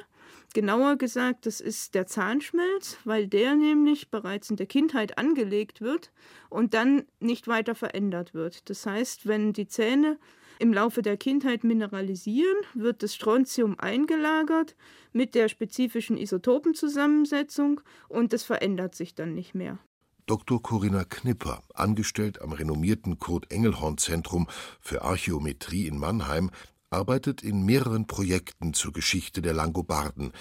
Genauer 0.52 0.96
gesagt, 0.96 1.46
das 1.46 1.60
ist 1.60 1.94
der 1.94 2.06
Zahnschmelz, 2.06 2.98
weil 3.04 3.28
der 3.28 3.54
nämlich 3.54 4.10
bereits 4.10 4.50
in 4.50 4.56
der 4.56 4.66
Kindheit 4.66 5.16
angelegt 5.16 5.80
wird 5.80 6.10
und 6.48 6.74
dann 6.74 7.04
nicht 7.20 7.46
weiter 7.46 7.76
verändert 7.76 8.34
wird. 8.34 8.68
Das 8.68 8.84
heißt, 8.84 9.26
wenn 9.26 9.52
die 9.52 9.68
Zähne 9.68 10.18
im 10.58 10.72
Laufe 10.72 11.02
der 11.02 11.16
Kindheit 11.16 11.62
mineralisieren, 11.62 12.56
wird 12.74 13.02
das 13.02 13.14
Strontium 13.14 13.78
eingelagert 13.78 14.76
mit 15.12 15.34
der 15.34 15.48
spezifischen 15.48 16.16
Isotopenzusammensetzung 16.16 17.80
und 18.08 18.32
es 18.32 18.42
verändert 18.42 18.94
sich 18.94 19.14
dann 19.14 19.34
nicht 19.34 19.54
mehr. 19.54 19.78
Dr. 20.26 20.62
Corinna 20.62 21.04
Knipper, 21.04 21.62
angestellt 21.74 22.40
am 22.42 22.52
renommierten 22.52 23.18
Kurt 23.18 23.50
Engelhorn 23.50 23.98
Zentrum 23.98 24.48
für 24.80 25.02
Archäometrie 25.02 25.86
in 25.86 25.98
Mannheim, 25.98 26.50
arbeitet 26.90 27.42
in 27.42 27.64
mehreren 27.64 28.06
Projekten 28.06 28.74
zur 28.74 28.92
Geschichte 28.92 29.42
der 29.42 29.54
Langobarden, 29.54 30.32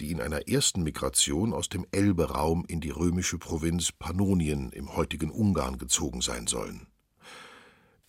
die 0.00 0.10
in 0.10 0.20
einer 0.20 0.48
ersten 0.48 0.82
Migration 0.82 1.54
aus 1.54 1.68
dem 1.68 1.86
Elbe-Raum 1.92 2.64
in 2.68 2.80
die 2.80 2.90
römische 2.90 3.38
Provinz 3.38 3.90
Pannonien 3.92 4.70
im 4.72 4.94
heutigen 4.94 5.30
Ungarn 5.30 5.78
gezogen 5.78 6.20
sein 6.20 6.46
sollen. 6.46 6.86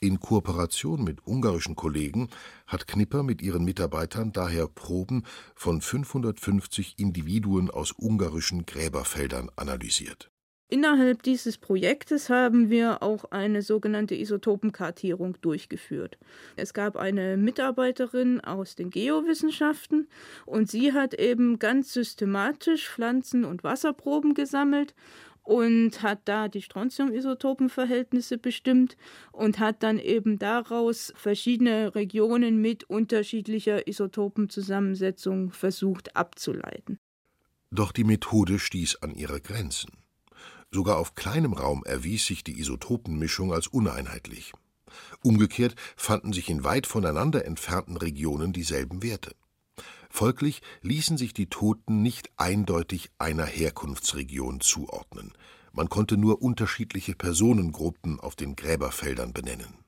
In 0.01 0.19
Kooperation 0.19 1.03
mit 1.03 1.25
ungarischen 1.25 1.75
Kollegen 1.75 2.29
hat 2.67 2.85
Knipper 2.85 3.23
mit 3.23 3.41
ihren 3.41 3.63
Mitarbeitern 3.63 4.33
daher 4.33 4.67
Proben 4.67 5.23
von 5.55 5.79
550 5.79 6.99
Individuen 6.99 7.71
aus 7.71 7.93
ungarischen 7.97 8.65
Gräberfeldern 8.65 9.49
analysiert 9.55 10.29
Innerhalb 10.67 11.21
dieses 11.21 11.59
Projektes 11.59 12.29
haben 12.29 12.71
wir 12.71 13.03
auch 13.03 13.25
eine 13.25 13.61
sogenannte 13.61 14.15
Isotopenkartierung 14.15 15.37
durchgeführt. 15.41 16.17
Es 16.55 16.73
gab 16.73 16.97
eine 16.97 17.37
Mitarbeiterin 17.37 18.41
aus 18.41 18.75
den 18.75 18.89
Geowissenschaften 18.89 20.07
und 20.47 20.69
sie 20.69 20.91
hat 20.91 21.13
eben 21.13 21.59
ganz 21.59 21.93
systematisch 21.93 22.89
Pflanzen- 22.89 23.45
und 23.45 23.63
Wasserproben 23.63 24.33
gesammelt 24.33 24.95
und 25.43 26.01
hat 26.01 26.21
da 26.25 26.47
die 26.47 26.63
Strontium-Isotopenverhältnisse 26.63 28.39
bestimmt 28.39 28.97
und 29.31 29.59
hat 29.59 29.83
dann 29.83 29.99
eben 29.99 30.39
daraus 30.39 31.13
verschiedene 31.15 31.93
Regionen 31.93 32.59
mit 32.59 32.85
unterschiedlicher 32.85 33.87
Isotopenzusammensetzung 33.87 35.51
versucht 35.51 36.15
abzuleiten. 36.15 36.97
Doch 37.69 37.91
die 37.91 38.03
Methode 38.03 38.57
stieß 38.57 39.03
an 39.03 39.13
ihre 39.13 39.39
Grenzen. 39.39 40.04
Sogar 40.75 40.97
auf 40.97 41.15
kleinem 41.15 41.53
Raum 41.53 41.85
erwies 41.85 42.25
sich 42.25 42.43
die 42.43 42.59
Isotopenmischung 42.59 43.53
als 43.53 43.67
uneinheitlich. 43.67 44.51
Umgekehrt 45.23 45.73
fanden 45.95 46.33
sich 46.33 46.49
in 46.49 46.65
weit 46.65 46.85
voneinander 46.85 47.45
entfernten 47.45 47.95
Regionen 47.95 48.51
dieselben 48.51 49.01
Werte. 49.01 49.37
Folglich 50.09 50.61
ließen 50.81 51.17
sich 51.17 51.33
die 51.33 51.47
Toten 51.47 52.01
nicht 52.01 52.29
eindeutig 52.35 53.09
einer 53.17 53.45
Herkunftsregion 53.45 54.59
zuordnen. 54.59 55.31
Man 55.71 55.87
konnte 55.87 56.17
nur 56.17 56.41
unterschiedliche 56.41 57.15
Personengruppen 57.15 58.19
auf 58.19 58.35
den 58.35 58.57
Gräberfeldern 58.57 59.31
benennen. 59.31 59.84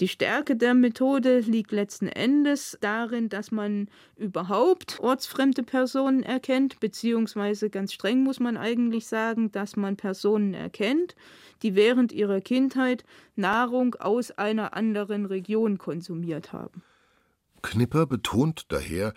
Die 0.00 0.08
Stärke 0.08 0.56
der 0.56 0.72
Methode 0.72 1.40
liegt 1.40 1.70
letzten 1.70 2.08
Endes 2.08 2.78
darin, 2.80 3.28
dass 3.28 3.50
man 3.50 3.88
überhaupt 4.16 5.00
ortsfremde 5.00 5.62
Personen 5.62 6.22
erkennt, 6.22 6.80
beziehungsweise 6.80 7.68
ganz 7.68 7.92
streng 7.92 8.22
muss 8.22 8.40
man 8.40 8.56
eigentlich 8.56 9.06
sagen, 9.06 9.52
dass 9.52 9.76
man 9.76 9.96
Personen 9.96 10.54
erkennt, 10.54 11.14
die 11.62 11.74
während 11.74 12.10
ihrer 12.10 12.40
Kindheit 12.40 13.04
Nahrung 13.36 13.94
aus 13.96 14.30
einer 14.30 14.74
anderen 14.74 15.26
Region 15.26 15.76
konsumiert 15.76 16.54
haben. 16.54 16.82
Knipper 17.60 18.06
betont 18.06 18.64
daher, 18.68 19.12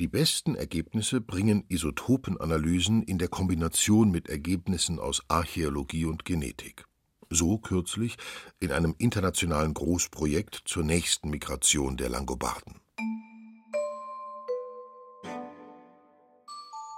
die 0.00 0.08
besten 0.08 0.56
Ergebnisse 0.56 1.20
bringen 1.20 1.64
Isotopenanalysen 1.68 3.04
in 3.04 3.18
der 3.18 3.28
Kombination 3.28 4.10
mit 4.10 4.28
Ergebnissen 4.28 4.98
aus 4.98 5.22
Archäologie 5.28 6.04
und 6.04 6.24
Genetik 6.24 6.84
so 7.30 7.58
kürzlich 7.58 8.16
in 8.60 8.72
einem 8.72 8.94
internationalen 8.98 9.74
Großprojekt 9.74 10.62
zur 10.64 10.84
nächsten 10.84 11.30
Migration 11.30 11.96
der 11.96 12.08
Langobarden. 12.08 12.80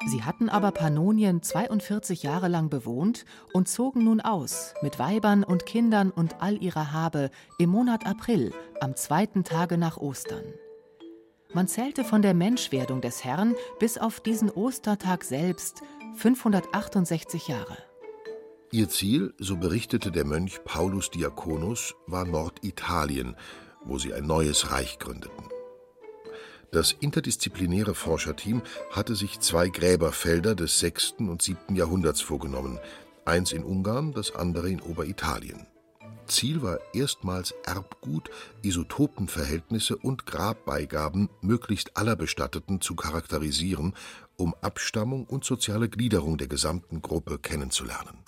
Sie 0.06 0.22
hatten 0.22 0.48
aber 0.48 0.70
Pannonien 0.70 1.42
42 1.42 2.22
Jahre 2.22 2.48
lang 2.48 2.70
bewohnt 2.70 3.24
und 3.52 3.68
zogen 3.68 4.04
nun 4.04 4.20
aus, 4.20 4.72
mit 4.80 4.98
Weibern 4.98 5.44
und 5.44 5.66
Kindern 5.66 6.10
und 6.10 6.40
all 6.40 6.62
ihrer 6.62 6.92
Habe, 6.92 7.30
im 7.58 7.70
Monat 7.70 8.06
April, 8.06 8.52
am 8.80 8.96
zweiten 8.96 9.44
Tage 9.44 9.76
nach 9.76 9.96
Ostern. 9.96 10.44
Man 11.52 11.66
zählte 11.66 12.04
von 12.04 12.22
der 12.22 12.34
Menschwerdung 12.34 13.00
des 13.00 13.24
Herrn 13.24 13.54
bis 13.80 13.98
auf 13.98 14.20
diesen 14.20 14.50
Ostertag 14.50 15.24
selbst 15.24 15.82
568 16.16 17.48
Jahre. 17.48 17.87
Ihr 18.70 18.90
Ziel, 18.90 19.32
so 19.38 19.56
berichtete 19.56 20.10
der 20.10 20.26
Mönch 20.26 20.62
Paulus 20.62 21.10
Diakonus, 21.10 21.94
war 22.06 22.26
Norditalien, 22.26 23.34
wo 23.82 23.98
sie 23.98 24.12
ein 24.12 24.26
neues 24.26 24.70
Reich 24.70 24.98
gründeten. 24.98 25.44
Das 26.70 26.92
interdisziplinäre 26.92 27.94
Forscherteam 27.94 28.60
hatte 28.90 29.14
sich 29.14 29.40
zwei 29.40 29.70
Gräberfelder 29.70 30.54
des 30.54 30.80
6. 30.80 31.14
und 31.20 31.40
7. 31.40 31.76
Jahrhunderts 31.76 32.20
vorgenommen, 32.20 32.78
eins 33.24 33.52
in 33.52 33.64
Ungarn, 33.64 34.12
das 34.12 34.34
andere 34.34 34.68
in 34.68 34.82
Oberitalien. 34.82 35.66
Ziel 36.28 36.62
war 36.62 36.78
erstmals 36.92 37.52
Erbgut, 37.64 38.30
Isotopenverhältnisse 38.62 39.96
und 39.96 40.26
Grabbeigaben 40.26 41.28
möglichst 41.40 41.96
aller 41.96 42.16
Bestatteten 42.16 42.80
zu 42.80 42.94
charakterisieren, 42.94 43.94
um 44.36 44.54
Abstammung 44.60 45.24
und 45.24 45.44
soziale 45.44 45.88
Gliederung 45.88 46.38
der 46.38 46.48
gesamten 46.48 47.02
Gruppe 47.02 47.38
kennenzulernen. 47.38 48.18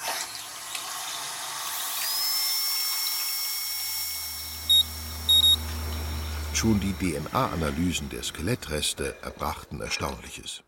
Schon 6.52 6.80
die 6.80 6.92
DNA-Analysen 6.92 8.10
der 8.10 8.22
Skelettreste 8.22 9.16
erbrachten 9.22 9.80
Erstaunliches. 9.80 10.62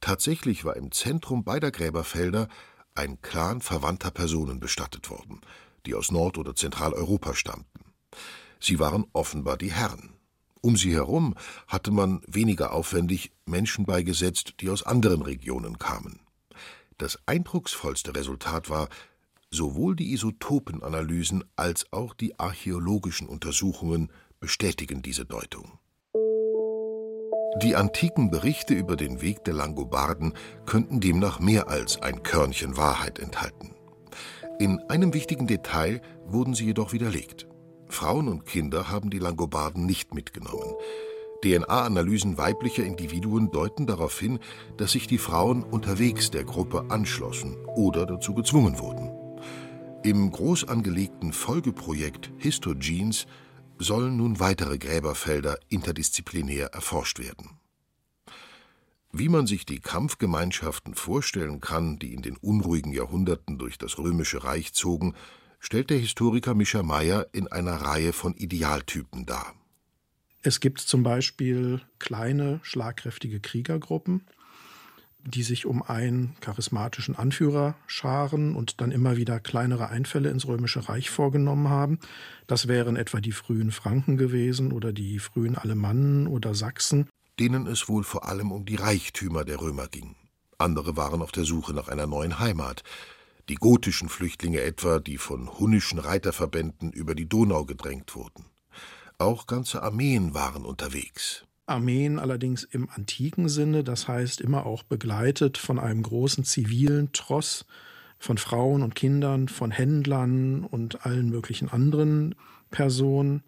Tatsächlich 0.00 0.64
war 0.64 0.76
im 0.76 0.90
Zentrum 0.90 1.44
beider 1.44 1.70
Gräberfelder 1.70 2.48
ein 2.94 3.20
Clan 3.20 3.60
verwandter 3.60 4.10
Personen 4.10 4.58
bestattet 4.58 5.10
worden, 5.10 5.40
die 5.86 5.94
aus 5.94 6.10
Nord- 6.10 6.38
oder 6.38 6.54
Zentraleuropa 6.54 7.34
stammten. 7.34 7.92
Sie 8.60 8.78
waren 8.78 9.06
offenbar 9.12 9.56
die 9.56 9.72
Herren. 9.72 10.14
Um 10.60 10.76
sie 10.76 10.92
herum 10.92 11.34
hatte 11.66 11.90
man 11.90 12.22
weniger 12.26 12.72
aufwendig 12.72 13.32
Menschen 13.46 13.84
beigesetzt, 13.84 14.54
die 14.60 14.70
aus 14.70 14.84
anderen 14.84 15.22
Regionen 15.22 15.78
kamen. 15.78 16.20
Das 16.98 17.18
eindrucksvollste 17.26 18.14
Resultat 18.14 18.70
war, 18.70 18.88
sowohl 19.50 19.96
die 19.96 20.12
Isotopenanalysen 20.12 21.44
als 21.56 21.92
auch 21.92 22.14
die 22.14 22.38
archäologischen 22.38 23.26
Untersuchungen 23.26 24.12
bestätigen 24.38 25.02
diese 25.02 25.24
Deutung. 25.24 25.78
Die 27.60 27.76
antiken 27.76 28.30
Berichte 28.30 28.72
über 28.72 28.96
den 28.96 29.20
Weg 29.20 29.44
der 29.44 29.54
Langobarden 29.54 30.32
könnten 30.64 31.00
demnach 31.00 31.38
mehr 31.38 31.68
als 31.68 32.00
ein 32.00 32.22
Körnchen 32.22 32.76
Wahrheit 32.76 33.18
enthalten. 33.18 33.74
In 34.62 34.78
einem 34.88 35.12
wichtigen 35.12 35.48
Detail 35.48 36.00
wurden 36.24 36.54
sie 36.54 36.66
jedoch 36.66 36.92
widerlegt. 36.92 37.48
Frauen 37.88 38.28
und 38.28 38.46
Kinder 38.46 38.88
haben 38.88 39.10
die 39.10 39.18
Langobarden 39.18 39.86
nicht 39.86 40.14
mitgenommen. 40.14 40.76
DNA-Analysen 41.42 42.38
weiblicher 42.38 42.84
Individuen 42.84 43.50
deuten 43.50 43.88
darauf 43.88 44.20
hin, 44.20 44.38
dass 44.76 44.92
sich 44.92 45.08
die 45.08 45.18
Frauen 45.18 45.64
unterwegs 45.64 46.30
der 46.30 46.44
Gruppe 46.44 46.84
anschlossen 46.90 47.56
oder 47.74 48.06
dazu 48.06 48.34
gezwungen 48.34 48.78
wurden. 48.78 49.10
Im 50.04 50.30
groß 50.30 50.68
angelegten 50.68 51.32
Folgeprojekt 51.32 52.30
Histogenes 52.38 53.26
sollen 53.78 54.16
nun 54.16 54.38
weitere 54.38 54.78
Gräberfelder 54.78 55.58
interdisziplinär 55.70 56.68
erforscht 56.68 57.18
werden. 57.18 57.58
Wie 59.14 59.28
man 59.28 59.46
sich 59.46 59.66
die 59.66 59.80
Kampfgemeinschaften 59.80 60.94
vorstellen 60.94 61.60
kann, 61.60 61.98
die 61.98 62.14
in 62.14 62.22
den 62.22 62.36
unruhigen 62.38 62.92
Jahrhunderten 62.92 63.58
durch 63.58 63.76
das 63.76 63.98
Römische 63.98 64.42
Reich 64.42 64.72
zogen, 64.72 65.14
stellt 65.60 65.90
der 65.90 65.98
Historiker 65.98 66.54
Mischa 66.54 66.82
Meyer 66.82 67.26
in 67.32 67.46
einer 67.46 67.74
Reihe 67.74 68.14
von 68.14 68.34
Idealtypen 68.34 69.26
dar. 69.26 69.54
Es 70.40 70.60
gibt 70.60 70.80
zum 70.80 71.02
Beispiel 71.02 71.82
kleine, 71.98 72.58
schlagkräftige 72.62 73.38
Kriegergruppen, 73.38 74.22
die 75.24 75.42
sich 75.42 75.66
um 75.66 75.82
einen 75.82 76.34
charismatischen 76.40 77.14
Anführer 77.14 77.76
scharen 77.86 78.56
und 78.56 78.80
dann 78.80 78.90
immer 78.90 79.18
wieder 79.18 79.40
kleinere 79.40 79.90
Einfälle 79.90 80.30
ins 80.30 80.46
Römische 80.46 80.88
Reich 80.88 81.10
vorgenommen 81.10 81.68
haben. 81.68 82.00
Das 82.46 82.66
wären 82.66 82.96
etwa 82.96 83.20
die 83.20 83.32
frühen 83.32 83.72
Franken 83.72 84.16
gewesen 84.16 84.72
oder 84.72 84.92
die 84.92 85.18
frühen 85.18 85.56
Alemannen 85.56 86.26
oder 86.26 86.54
Sachsen. 86.54 87.08
Denen 87.42 87.66
es 87.66 87.88
wohl 87.88 88.04
vor 88.04 88.28
allem 88.28 88.52
um 88.52 88.64
die 88.64 88.76
Reichtümer 88.76 89.44
der 89.44 89.60
Römer 89.60 89.88
ging. 89.88 90.14
Andere 90.58 90.96
waren 90.96 91.20
auf 91.22 91.32
der 91.32 91.42
Suche 91.42 91.74
nach 91.74 91.88
einer 91.88 92.06
neuen 92.06 92.38
Heimat. 92.38 92.84
Die 93.48 93.56
gotischen 93.56 94.08
Flüchtlinge 94.08 94.60
etwa, 94.60 95.00
die 95.00 95.18
von 95.18 95.48
hunnischen 95.58 95.98
Reiterverbänden 95.98 96.92
über 96.92 97.16
die 97.16 97.28
Donau 97.28 97.64
gedrängt 97.64 98.14
wurden. 98.14 98.44
Auch 99.18 99.48
ganze 99.48 99.82
Armeen 99.82 100.34
waren 100.34 100.64
unterwegs. 100.64 101.44
Armeen 101.66 102.20
allerdings 102.20 102.62
im 102.62 102.88
antiken 102.88 103.48
Sinne, 103.48 103.82
das 103.82 104.06
heißt 104.06 104.40
immer 104.40 104.64
auch 104.64 104.84
begleitet 104.84 105.58
von 105.58 105.80
einem 105.80 106.04
großen 106.04 106.44
zivilen 106.44 107.10
Tross 107.10 107.66
von 108.20 108.38
Frauen 108.38 108.84
und 108.84 108.94
Kindern, 108.94 109.48
von 109.48 109.72
Händlern 109.72 110.62
und 110.62 111.04
allen 111.04 111.28
möglichen 111.28 111.68
anderen 111.68 112.36
Personen. 112.70 113.42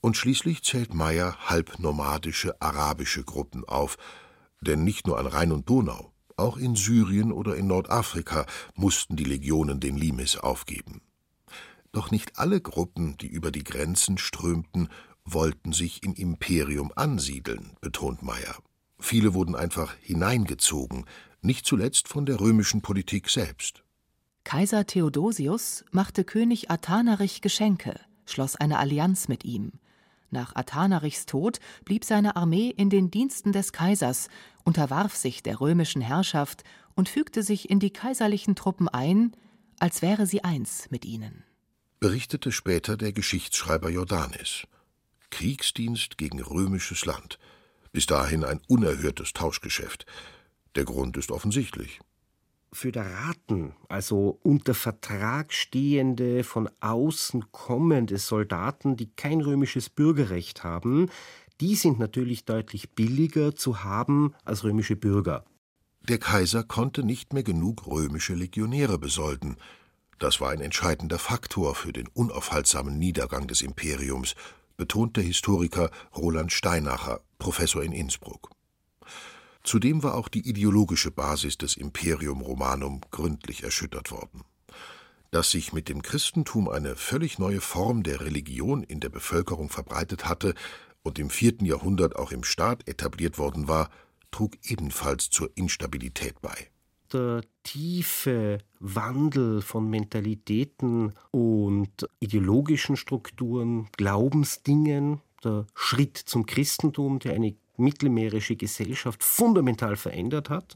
Und 0.00 0.16
schließlich 0.16 0.62
zählt 0.62 0.94
Meyer 0.94 1.36
halbnomadische 1.48 2.60
arabische 2.62 3.24
Gruppen 3.24 3.64
auf, 3.64 3.96
denn 4.60 4.84
nicht 4.84 5.06
nur 5.06 5.18
an 5.18 5.26
Rhein 5.26 5.52
und 5.52 5.68
Donau, 5.68 6.12
auch 6.36 6.56
in 6.56 6.76
Syrien 6.76 7.32
oder 7.32 7.56
in 7.56 7.66
Nordafrika 7.66 8.46
mussten 8.74 9.16
die 9.16 9.24
Legionen 9.24 9.80
den 9.80 9.96
Limes 9.96 10.36
aufgeben. 10.36 11.02
Doch 11.90 12.12
nicht 12.12 12.38
alle 12.38 12.60
Gruppen, 12.60 13.16
die 13.16 13.26
über 13.26 13.50
die 13.50 13.64
Grenzen 13.64 14.18
strömten, 14.18 14.88
wollten 15.24 15.72
sich 15.72 16.04
im 16.04 16.14
Imperium 16.14 16.92
ansiedeln, 16.94 17.72
betont 17.80 18.22
Meyer. 18.22 18.56
Viele 19.00 19.34
wurden 19.34 19.56
einfach 19.56 19.94
hineingezogen, 20.00 21.06
nicht 21.40 21.66
zuletzt 21.66 22.08
von 22.08 22.24
der 22.24 22.40
römischen 22.40 22.82
Politik 22.82 23.28
selbst. 23.30 23.82
Kaiser 24.44 24.86
Theodosius 24.86 25.84
machte 25.90 26.24
König 26.24 26.70
Athanarich 26.70 27.42
Geschenke, 27.42 28.00
schloss 28.26 28.56
eine 28.56 28.78
Allianz 28.78 29.28
mit 29.28 29.44
ihm. 29.44 29.72
Nach 30.30 30.54
Athanarichs 30.54 31.26
Tod 31.26 31.58
blieb 31.84 32.04
seine 32.04 32.36
Armee 32.36 32.68
in 32.68 32.90
den 32.90 33.10
Diensten 33.10 33.52
des 33.52 33.72
Kaisers, 33.72 34.28
unterwarf 34.64 35.16
sich 35.16 35.42
der 35.42 35.60
römischen 35.60 36.02
Herrschaft 36.02 36.64
und 36.94 37.08
fügte 37.08 37.42
sich 37.42 37.70
in 37.70 37.80
die 37.80 37.92
kaiserlichen 37.92 38.54
Truppen 38.54 38.88
ein, 38.88 39.32
als 39.78 40.02
wäre 40.02 40.26
sie 40.26 40.44
eins 40.44 40.90
mit 40.90 41.04
ihnen. 41.04 41.44
Berichtete 42.00 42.52
später 42.52 42.96
der 42.96 43.12
Geschichtsschreiber 43.12 43.90
Jordanes. 43.90 44.66
Kriegsdienst 45.30 46.18
gegen 46.18 46.40
römisches 46.42 47.04
Land. 47.04 47.38
Bis 47.92 48.06
dahin 48.06 48.44
ein 48.44 48.60
unerhörtes 48.68 49.32
Tauschgeschäft. 49.32 50.06
Der 50.74 50.84
Grund 50.84 51.16
ist 51.16 51.30
offensichtlich. 51.30 52.00
Föderaten, 52.72 53.74
also 53.88 54.38
unter 54.42 54.74
Vertrag 54.74 55.52
stehende, 55.52 56.44
von 56.44 56.68
außen 56.80 57.50
kommende 57.50 58.18
Soldaten, 58.18 58.96
die 58.96 59.10
kein 59.14 59.40
römisches 59.40 59.88
Bürgerrecht 59.88 60.64
haben, 60.64 61.10
die 61.60 61.74
sind 61.74 61.98
natürlich 61.98 62.44
deutlich 62.44 62.90
billiger 62.90 63.56
zu 63.56 63.82
haben 63.82 64.34
als 64.44 64.64
römische 64.64 64.96
Bürger. 64.96 65.44
Der 66.08 66.18
Kaiser 66.18 66.62
konnte 66.62 67.02
nicht 67.02 67.32
mehr 67.32 67.42
genug 67.42 67.86
römische 67.86 68.34
Legionäre 68.34 68.98
besolden. 68.98 69.56
Das 70.18 70.40
war 70.40 70.50
ein 70.50 70.60
entscheidender 70.60 71.18
Faktor 71.18 71.74
für 71.74 71.92
den 71.92 72.08
unaufhaltsamen 72.08 72.98
Niedergang 72.98 73.46
des 73.46 73.62
Imperiums, 73.62 74.34
betont 74.76 75.16
der 75.16 75.24
Historiker 75.24 75.90
Roland 76.16 76.52
Steinacher, 76.52 77.20
Professor 77.38 77.82
in 77.82 77.92
Innsbruck. 77.92 78.50
Zudem 79.68 80.02
war 80.02 80.14
auch 80.14 80.28
die 80.28 80.48
ideologische 80.48 81.10
Basis 81.10 81.58
des 81.58 81.76
Imperium 81.76 82.40
Romanum 82.40 83.02
gründlich 83.10 83.64
erschüttert 83.64 84.10
worden. 84.10 84.44
Dass 85.30 85.50
sich 85.50 85.74
mit 85.74 85.90
dem 85.90 86.00
Christentum 86.00 86.70
eine 86.70 86.96
völlig 86.96 87.38
neue 87.38 87.60
Form 87.60 88.02
der 88.02 88.22
Religion 88.22 88.82
in 88.82 89.00
der 89.00 89.10
Bevölkerung 89.10 89.68
verbreitet 89.68 90.24
hatte 90.24 90.54
und 91.02 91.18
im 91.18 91.28
vierten 91.28 91.66
Jahrhundert 91.66 92.16
auch 92.16 92.32
im 92.32 92.44
Staat 92.44 92.88
etabliert 92.88 93.36
worden 93.36 93.68
war, 93.68 93.90
trug 94.30 94.54
ebenfalls 94.64 95.28
zur 95.28 95.50
Instabilität 95.54 96.40
bei. 96.40 96.70
Der 97.12 97.42
tiefe 97.62 98.60
Wandel 98.80 99.60
von 99.60 99.90
Mentalitäten 99.90 101.12
und 101.30 102.08
ideologischen 102.20 102.96
Strukturen, 102.96 103.88
Glaubensdingen, 103.98 105.20
der 105.44 105.66
Schritt 105.74 106.16
zum 106.16 106.46
Christentum, 106.46 107.18
der 107.18 107.34
eine 107.34 107.54
mittelmeerische 107.78 108.56
Gesellschaft 108.56 109.24
fundamental 109.24 109.96
verändert 109.96 110.50
hat. 110.50 110.74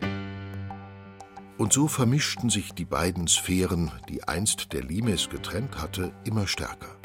Und 1.59 1.73
so 1.73 1.87
vermischten 1.87 2.51
sich 2.51 2.73
die 2.73 2.85
beiden 2.85 3.29
Sphären, 3.29 3.93
die 4.09 4.25
einst 4.25 4.73
der 4.73 4.83
Limes 4.83 5.29
getrennt 5.29 5.81
hatte, 5.81 6.13
immer 6.25 6.47
stärker. 6.47 6.97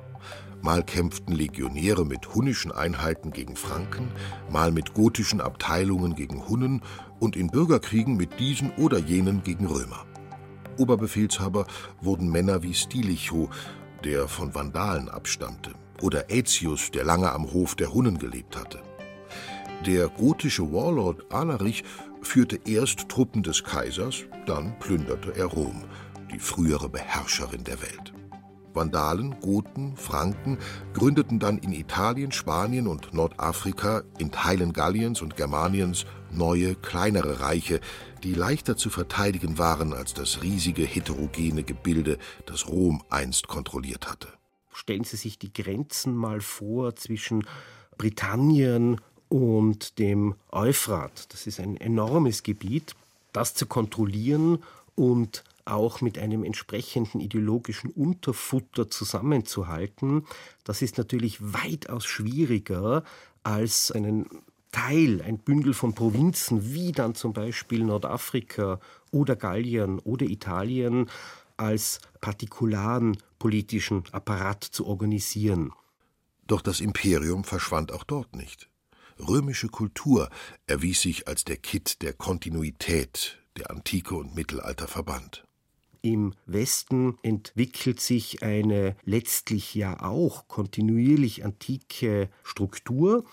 Mal 0.62 0.84
kämpften 0.84 1.36
Legionäre 1.36 2.06
mit 2.06 2.34
hunnischen 2.34 2.72
Einheiten 2.72 3.32
gegen 3.32 3.56
Franken, 3.56 4.12
mal 4.50 4.72
mit 4.72 4.94
gotischen 4.94 5.42
Abteilungen 5.42 6.16
gegen 6.16 6.48
Hunnen 6.48 6.82
und 7.20 7.36
in 7.36 7.50
Bürgerkriegen 7.50 8.18
mit 8.18 8.40
diesen 8.40 8.72
oder 8.78 8.98
jenen 8.98 9.44
gegen 9.44 9.68
Römer. 9.68 10.06
Oberbefehlshaber 10.78 11.68
wurden 12.02 12.32
Männer 12.32 12.64
wie 12.64 12.74
Stilicho, 12.74 13.50
der 14.04 14.28
von 14.28 14.56
Vandalen 14.56 15.10
abstammte, 15.10 15.74
oder 16.02 16.26
Aetius, 16.30 16.92
der 16.92 17.04
lange 17.04 17.32
am 17.32 17.52
Hof 17.52 17.76
der 17.76 17.94
Hunnen 17.94 18.18
gelebt 18.18 18.58
hatte. 18.58 18.82
Der 19.88 20.10
gotische 20.10 20.74
Warlord 20.74 21.32
Alarich 21.32 21.82
führte 22.22 22.60
erst 22.66 23.08
Truppen 23.08 23.42
des 23.42 23.64
Kaisers, 23.64 24.26
dann 24.46 24.78
plünderte 24.80 25.34
er 25.34 25.46
Rom, 25.46 25.86
die 26.30 26.40
frühere 26.40 26.90
Beherrscherin 26.90 27.64
der 27.64 27.82
Welt. 27.82 28.14
Vandalen, 28.74 29.40
Goten, 29.40 29.96
Franken 29.96 30.58
gründeten 30.92 31.40
dann 31.40 31.58
in 31.58 31.72
Italien, 31.72 32.34
Spanien 32.34 32.86
und 32.86 33.14
Nordafrika, 33.14 34.04
in 34.18 34.30
Teilen 34.30 34.74
Galliens 34.74 35.22
und 35.22 35.38
Germaniens 35.38 36.06
neue, 36.32 36.76
kleinere 36.76 37.40
Reiche, 37.40 37.80
die 38.24 38.34
leichter 38.34 38.76
zu 38.76 38.90
verteidigen 38.90 39.58
waren 39.58 39.94
als 39.94 40.14
das 40.14 40.44
riesige, 40.44 40.84
heterogene 40.84 41.64
Gebilde, 41.64 42.18
das 42.46 42.68
Rom 42.68 43.04
einst 43.10 43.48
kontrolliert 43.48 44.10
hatte. 44.10 44.28
Stellen 44.74 45.06
Sie 45.06 45.16
sich 45.16 45.40
die 45.40 45.54
Grenzen 45.54 46.14
mal 46.14 46.42
vor 46.42 46.98
zwischen 46.98 47.48
Britannien 47.98 49.00
und 49.30 50.00
dem 50.00 50.36
Euphrat. 50.52 51.32
Das 51.34 51.48
ist 51.48 51.60
ein 51.60 51.78
enormes 51.78 52.44
Gebiet. 52.44 52.96
Das 53.34 53.54
zu 53.54 53.66
kontrollieren 53.66 54.64
und 54.96 55.44
auch 55.66 56.02
mit 56.02 56.18
einem 56.18 56.44
entsprechenden 56.44 57.20
ideologischen 57.20 57.92
Unterfutter 57.92 58.90
zusammenzuhalten, 58.90 60.26
das 60.64 60.82
ist 60.82 60.98
natürlich 60.98 61.38
weitaus 61.42 62.06
schwieriger 62.06 63.04
als 63.44 63.92
einen 63.92 64.28
Teil, 64.72 65.22
ein 65.22 65.40
Bündel 65.40 65.74
von 65.74 65.94
Provinzen, 65.94 66.74
wie 66.74 66.92
dann 66.92 67.16
zum 67.16 67.34
Beispiel 67.34 67.84
Nordafrika 67.84 68.80
oder 69.12 69.36
Gallien 69.36 70.00
oder 70.00 70.26
Italien, 70.26 71.10
als 71.58 72.00
partikularen 72.22 73.18
politischen 73.40 74.04
Apparat 74.12 74.64
zu 74.64 74.86
organisieren. 74.86 75.74
Doch 76.46 76.62
das 76.62 76.80
Imperium 76.80 77.44
verschwand 77.44 77.92
auch 77.92 78.04
dort 78.04 78.36
nicht. 78.36 78.70
Römische 79.20 79.68
Kultur 79.68 80.30
erwies 80.68 81.02
sich 81.02 81.28
als 81.28 81.44
der 81.44 81.58
Kitt 81.58 82.02
der 82.02 82.14
Kontinuität, 82.14 83.40
der 83.58 83.72
Antike 83.72 84.16
und 84.16 84.36
Mittelalter 84.36 84.88
verband. 84.88 85.44
Im 86.02 86.34
Westen 86.46 87.18
entwickelt 87.24 88.00
sich 88.00 88.44
eine 88.44 88.96
letztlich 89.04 89.74
ja 89.76 90.02
auch 90.02 90.48
kontinuierlich 90.48 91.44
antike 91.44 92.30
Struktur. 92.44 93.26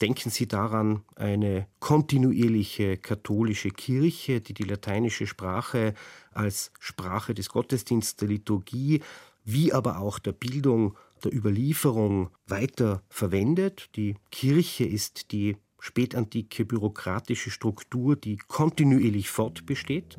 Denken 0.00 0.30
Sie 0.30 0.48
daran, 0.48 1.02
eine 1.14 1.66
kontinuierliche 1.78 2.96
katholische 2.96 3.70
Kirche, 3.70 4.40
die 4.40 4.54
die 4.54 4.64
lateinische 4.64 5.26
Sprache 5.26 5.94
als 6.32 6.72
Sprache 6.80 7.34
des 7.34 7.48
Gottesdienstes, 7.48 8.16
der 8.16 8.28
Liturgie, 8.28 9.02
wie 9.44 9.72
aber 9.72 9.98
auch 9.98 10.18
der 10.18 10.32
Bildung, 10.32 10.96
der 11.20 11.34
Überlieferung 11.34 12.30
weiter 12.46 13.02
verwendet. 13.08 13.90
Die 13.96 14.16
Kirche 14.30 14.84
ist 14.84 15.32
die 15.32 15.56
spätantike 15.78 16.64
bürokratische 16.64 17.50
Struktur, 17.50 18.16
die 18.16 18.36
kontinuierlich 18.36 19.30
fortbesteht. 19.30 20.16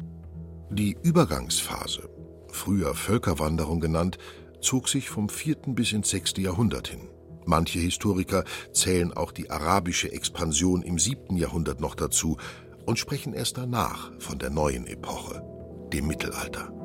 Die 0.69 0.97
Übergangsphase, 1.03 2.09
früher 2.47 2.95
Völkerwanderung 2.95 3.79
genannt, 3.79 4.17
zog 4.61 4.89
sich 4.89 5.09
vom 5.09 5.29
4. 5.29 5.57
bis 5.67 5.91
ins 5.91 6.09
6. 6.09 6.33
Jahrhundert 6.37 6.87
hin. 6.87 7.09
Manche 7.45 7.79
Historiker 7.79 8.43
zählen 8.71 9.13
auch 9.13 9.31
die 9.31 9.49
arabische 9.49 10.11
Expansion 10.11 10.83
im 10.83 10.99
7. 10.99 11.35
Jahrhundert 11.35 11.81
noch 11.81 11.95
dazu 11.95 12.37
und 12.85 12.99
sprechen 12.99 13.33
erst 13.33 13.57
danach 13.57 14.11
von 14.19 14.39
der 14.39 14.49
neuen 14.49 14.85
Epoche, 14.87 15.43
dem 15.91 16.07
Mittelalter. 16.07 16.80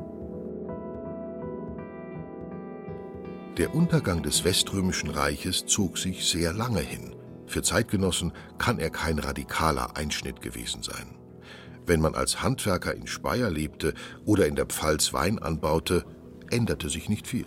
Der 3.56 3.74
Untergang 3.74 4.22
des 4.22 4.44
Weströmischen 4.44 5.08
Reiches 5.08 5.64
zog 5.64 5.96
sich 5.96 6.28
sehr 6.28 6.52
lange 6.52 6.80
hin. 6.80 7.16
Für 7.46 7.62
Zeitgenossen 7.62 8.32
kann 8.58 8.78
er 8.78 8.90
kein 8.90 9.18
radikaler 9.18 9.96
Einschnitt 9.96 10.42
gewesen 10.42 10.82
sein. 10.82 11.14
Wenn 11.86 12.02
man 12.02 12.14
als 12.14 12.42
Handwerker 12.42 12.94
in 12.94 13.06
Speyer 13.06 13.48
lebte 13.48 13.94
oder 14.26 14.46
in 14.46 14.56
der 14.56 14.66
Pfalz 14.66 15.14
Wein 15.14 15.38
anbaute, 15.38 16.04
änderte 16.50 16.90
sich 16.90 17.08
nicht 17.08 17.26
viel. 17.26 17.46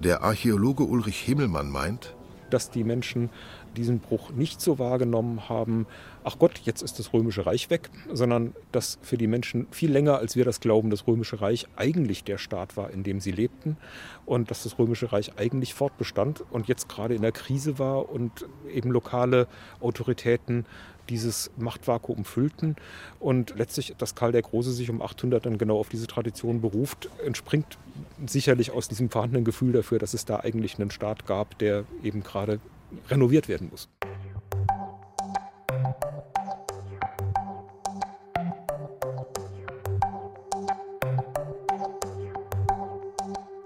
Der 0.00 0.22
Archäologe 0.22 0.84
Ulrich 0.84 1.20
Himmelmann 1.20 1.70
meint, 1.70 2.14
dass 2.50 2.70
die 2.70 2.84
Menschen 2.84 3.30
diesen 3.76 4.00
Bruch 4.00 4.30
nicht 4.30 4.60
so 4.60 4.78
wahrgenommen 4.78 5.48
haben, 5.48 5.86
ach 6.24 6.38
Gott, 6.38 6.60
jetzt 6.64 6.82
ist 6.82 6.98
das 6.98 7.12
Römische 7.12 7.46
Reich 7.46 7.70
weg, 7.70 7.90
sondern 8.12 8.54
dass 8.72 8.98
für 9.02 9.16
die 9.16 9.26
Menschen 9.26 9.66
viel 9.70 9.90
länger, 9.90 10.18
als 10.18 10.36
wir 10.36 10.44
das 10.44 10.60
glauben, 10.60 10.90
das 10.90 11.06
Römische 11.06 11.40
Reich 11.40 11.66
eigentlich 11.76 12.24
der 12.24 12.38
Staat 12.38 12.76
war, 12.76 12.90
in 12.90 13.02
dem 13.02 13.20
sie 13.20 13.32
lebten 13.32 13.76
und 14.24 14.50
dass 14.50 14.64
das 14.64 14.78
Römische 14.78 15.12
Reich 15.12 15.38
eigentlich 15.38 15.74
fortbestand 15.74 16.42
und 16.50 16.68
jetzt 16.68 16.88
gerade 16.88 17.14
in 17.14 17.22
der 17.22 17.32
Krise 17.32 17.78
war 17.78 18.10
und 18.10 18.46
eben 18.72 18.90
lokale 18.90 19.46
Autoritäten 19.80 20.66
dieses 21.08 21.50
Machtvakuum 21.56 22.24
füllten. 22.24 22.76
Und 23.20 23.54
letztlich, 23.56 23.94
dass 23.98 24.14
Karl 24.14 24.32
der 24.32 24.42
Große 24.42 24.72
sich 24.72 24.90
um 24.90 25.02
800 25.02 25.46
dann 25.46 25.58
genau 25.58 25.78
auf 25.78 25.88
diese 25.88 26.06
Tradition 26.06 26.60
beruft, 26.60 27.08
entspringt 27.24 27.78
sicherlich 28.26 28.70
aus 28.70 28.88
diesem 28.88 29.10
vorhandenen 29.10 29.44
Gefühl 29.44 29.72
dafür, 29.72 29.98
dass 29.98 30.14
es 30.14 30.24
da 30.24 30.40
eigentlich 30.40 30.78
einen 30.78 30.90
Staat 30.90 31.26
gab, 31.26 31.58
der 31.58 31.84
eben 32.02 32.22
gerade 32.22 32.60
renoviert 33.08 33.48
werden 33.48 33.68
muss. 33.70 33.88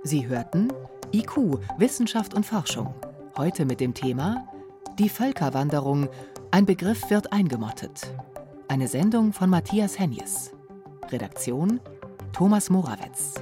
Sie 0.02 0.26
hörten 0.26 0.72
IQ, 1.12 1.60
Wissenschaft 1.78 2.34
und 2.34 2.44
Forschung. 2.44 2.92
Heute 3.36 3.64
mit 3.64 3.78
dem 3.78 3.94
Thema 3.94 4.48
Die 4.98 5.08
Völkerwanderung. 5.08 6.08
Ein 6.50 6.66
Begriff 6.66 7.10
wird 7.10 7.32
eingemottet. 7.32 8.12
Eine 8.66 8.88
Sendung 8.88 9.32
von 9.32 9.48
Matthias 9.50 9.98
Henjes. 9.98 10.52
Redaktion 11.10 11.80
Thomas 12.32 12.70
Morawetz. 12.70 13.34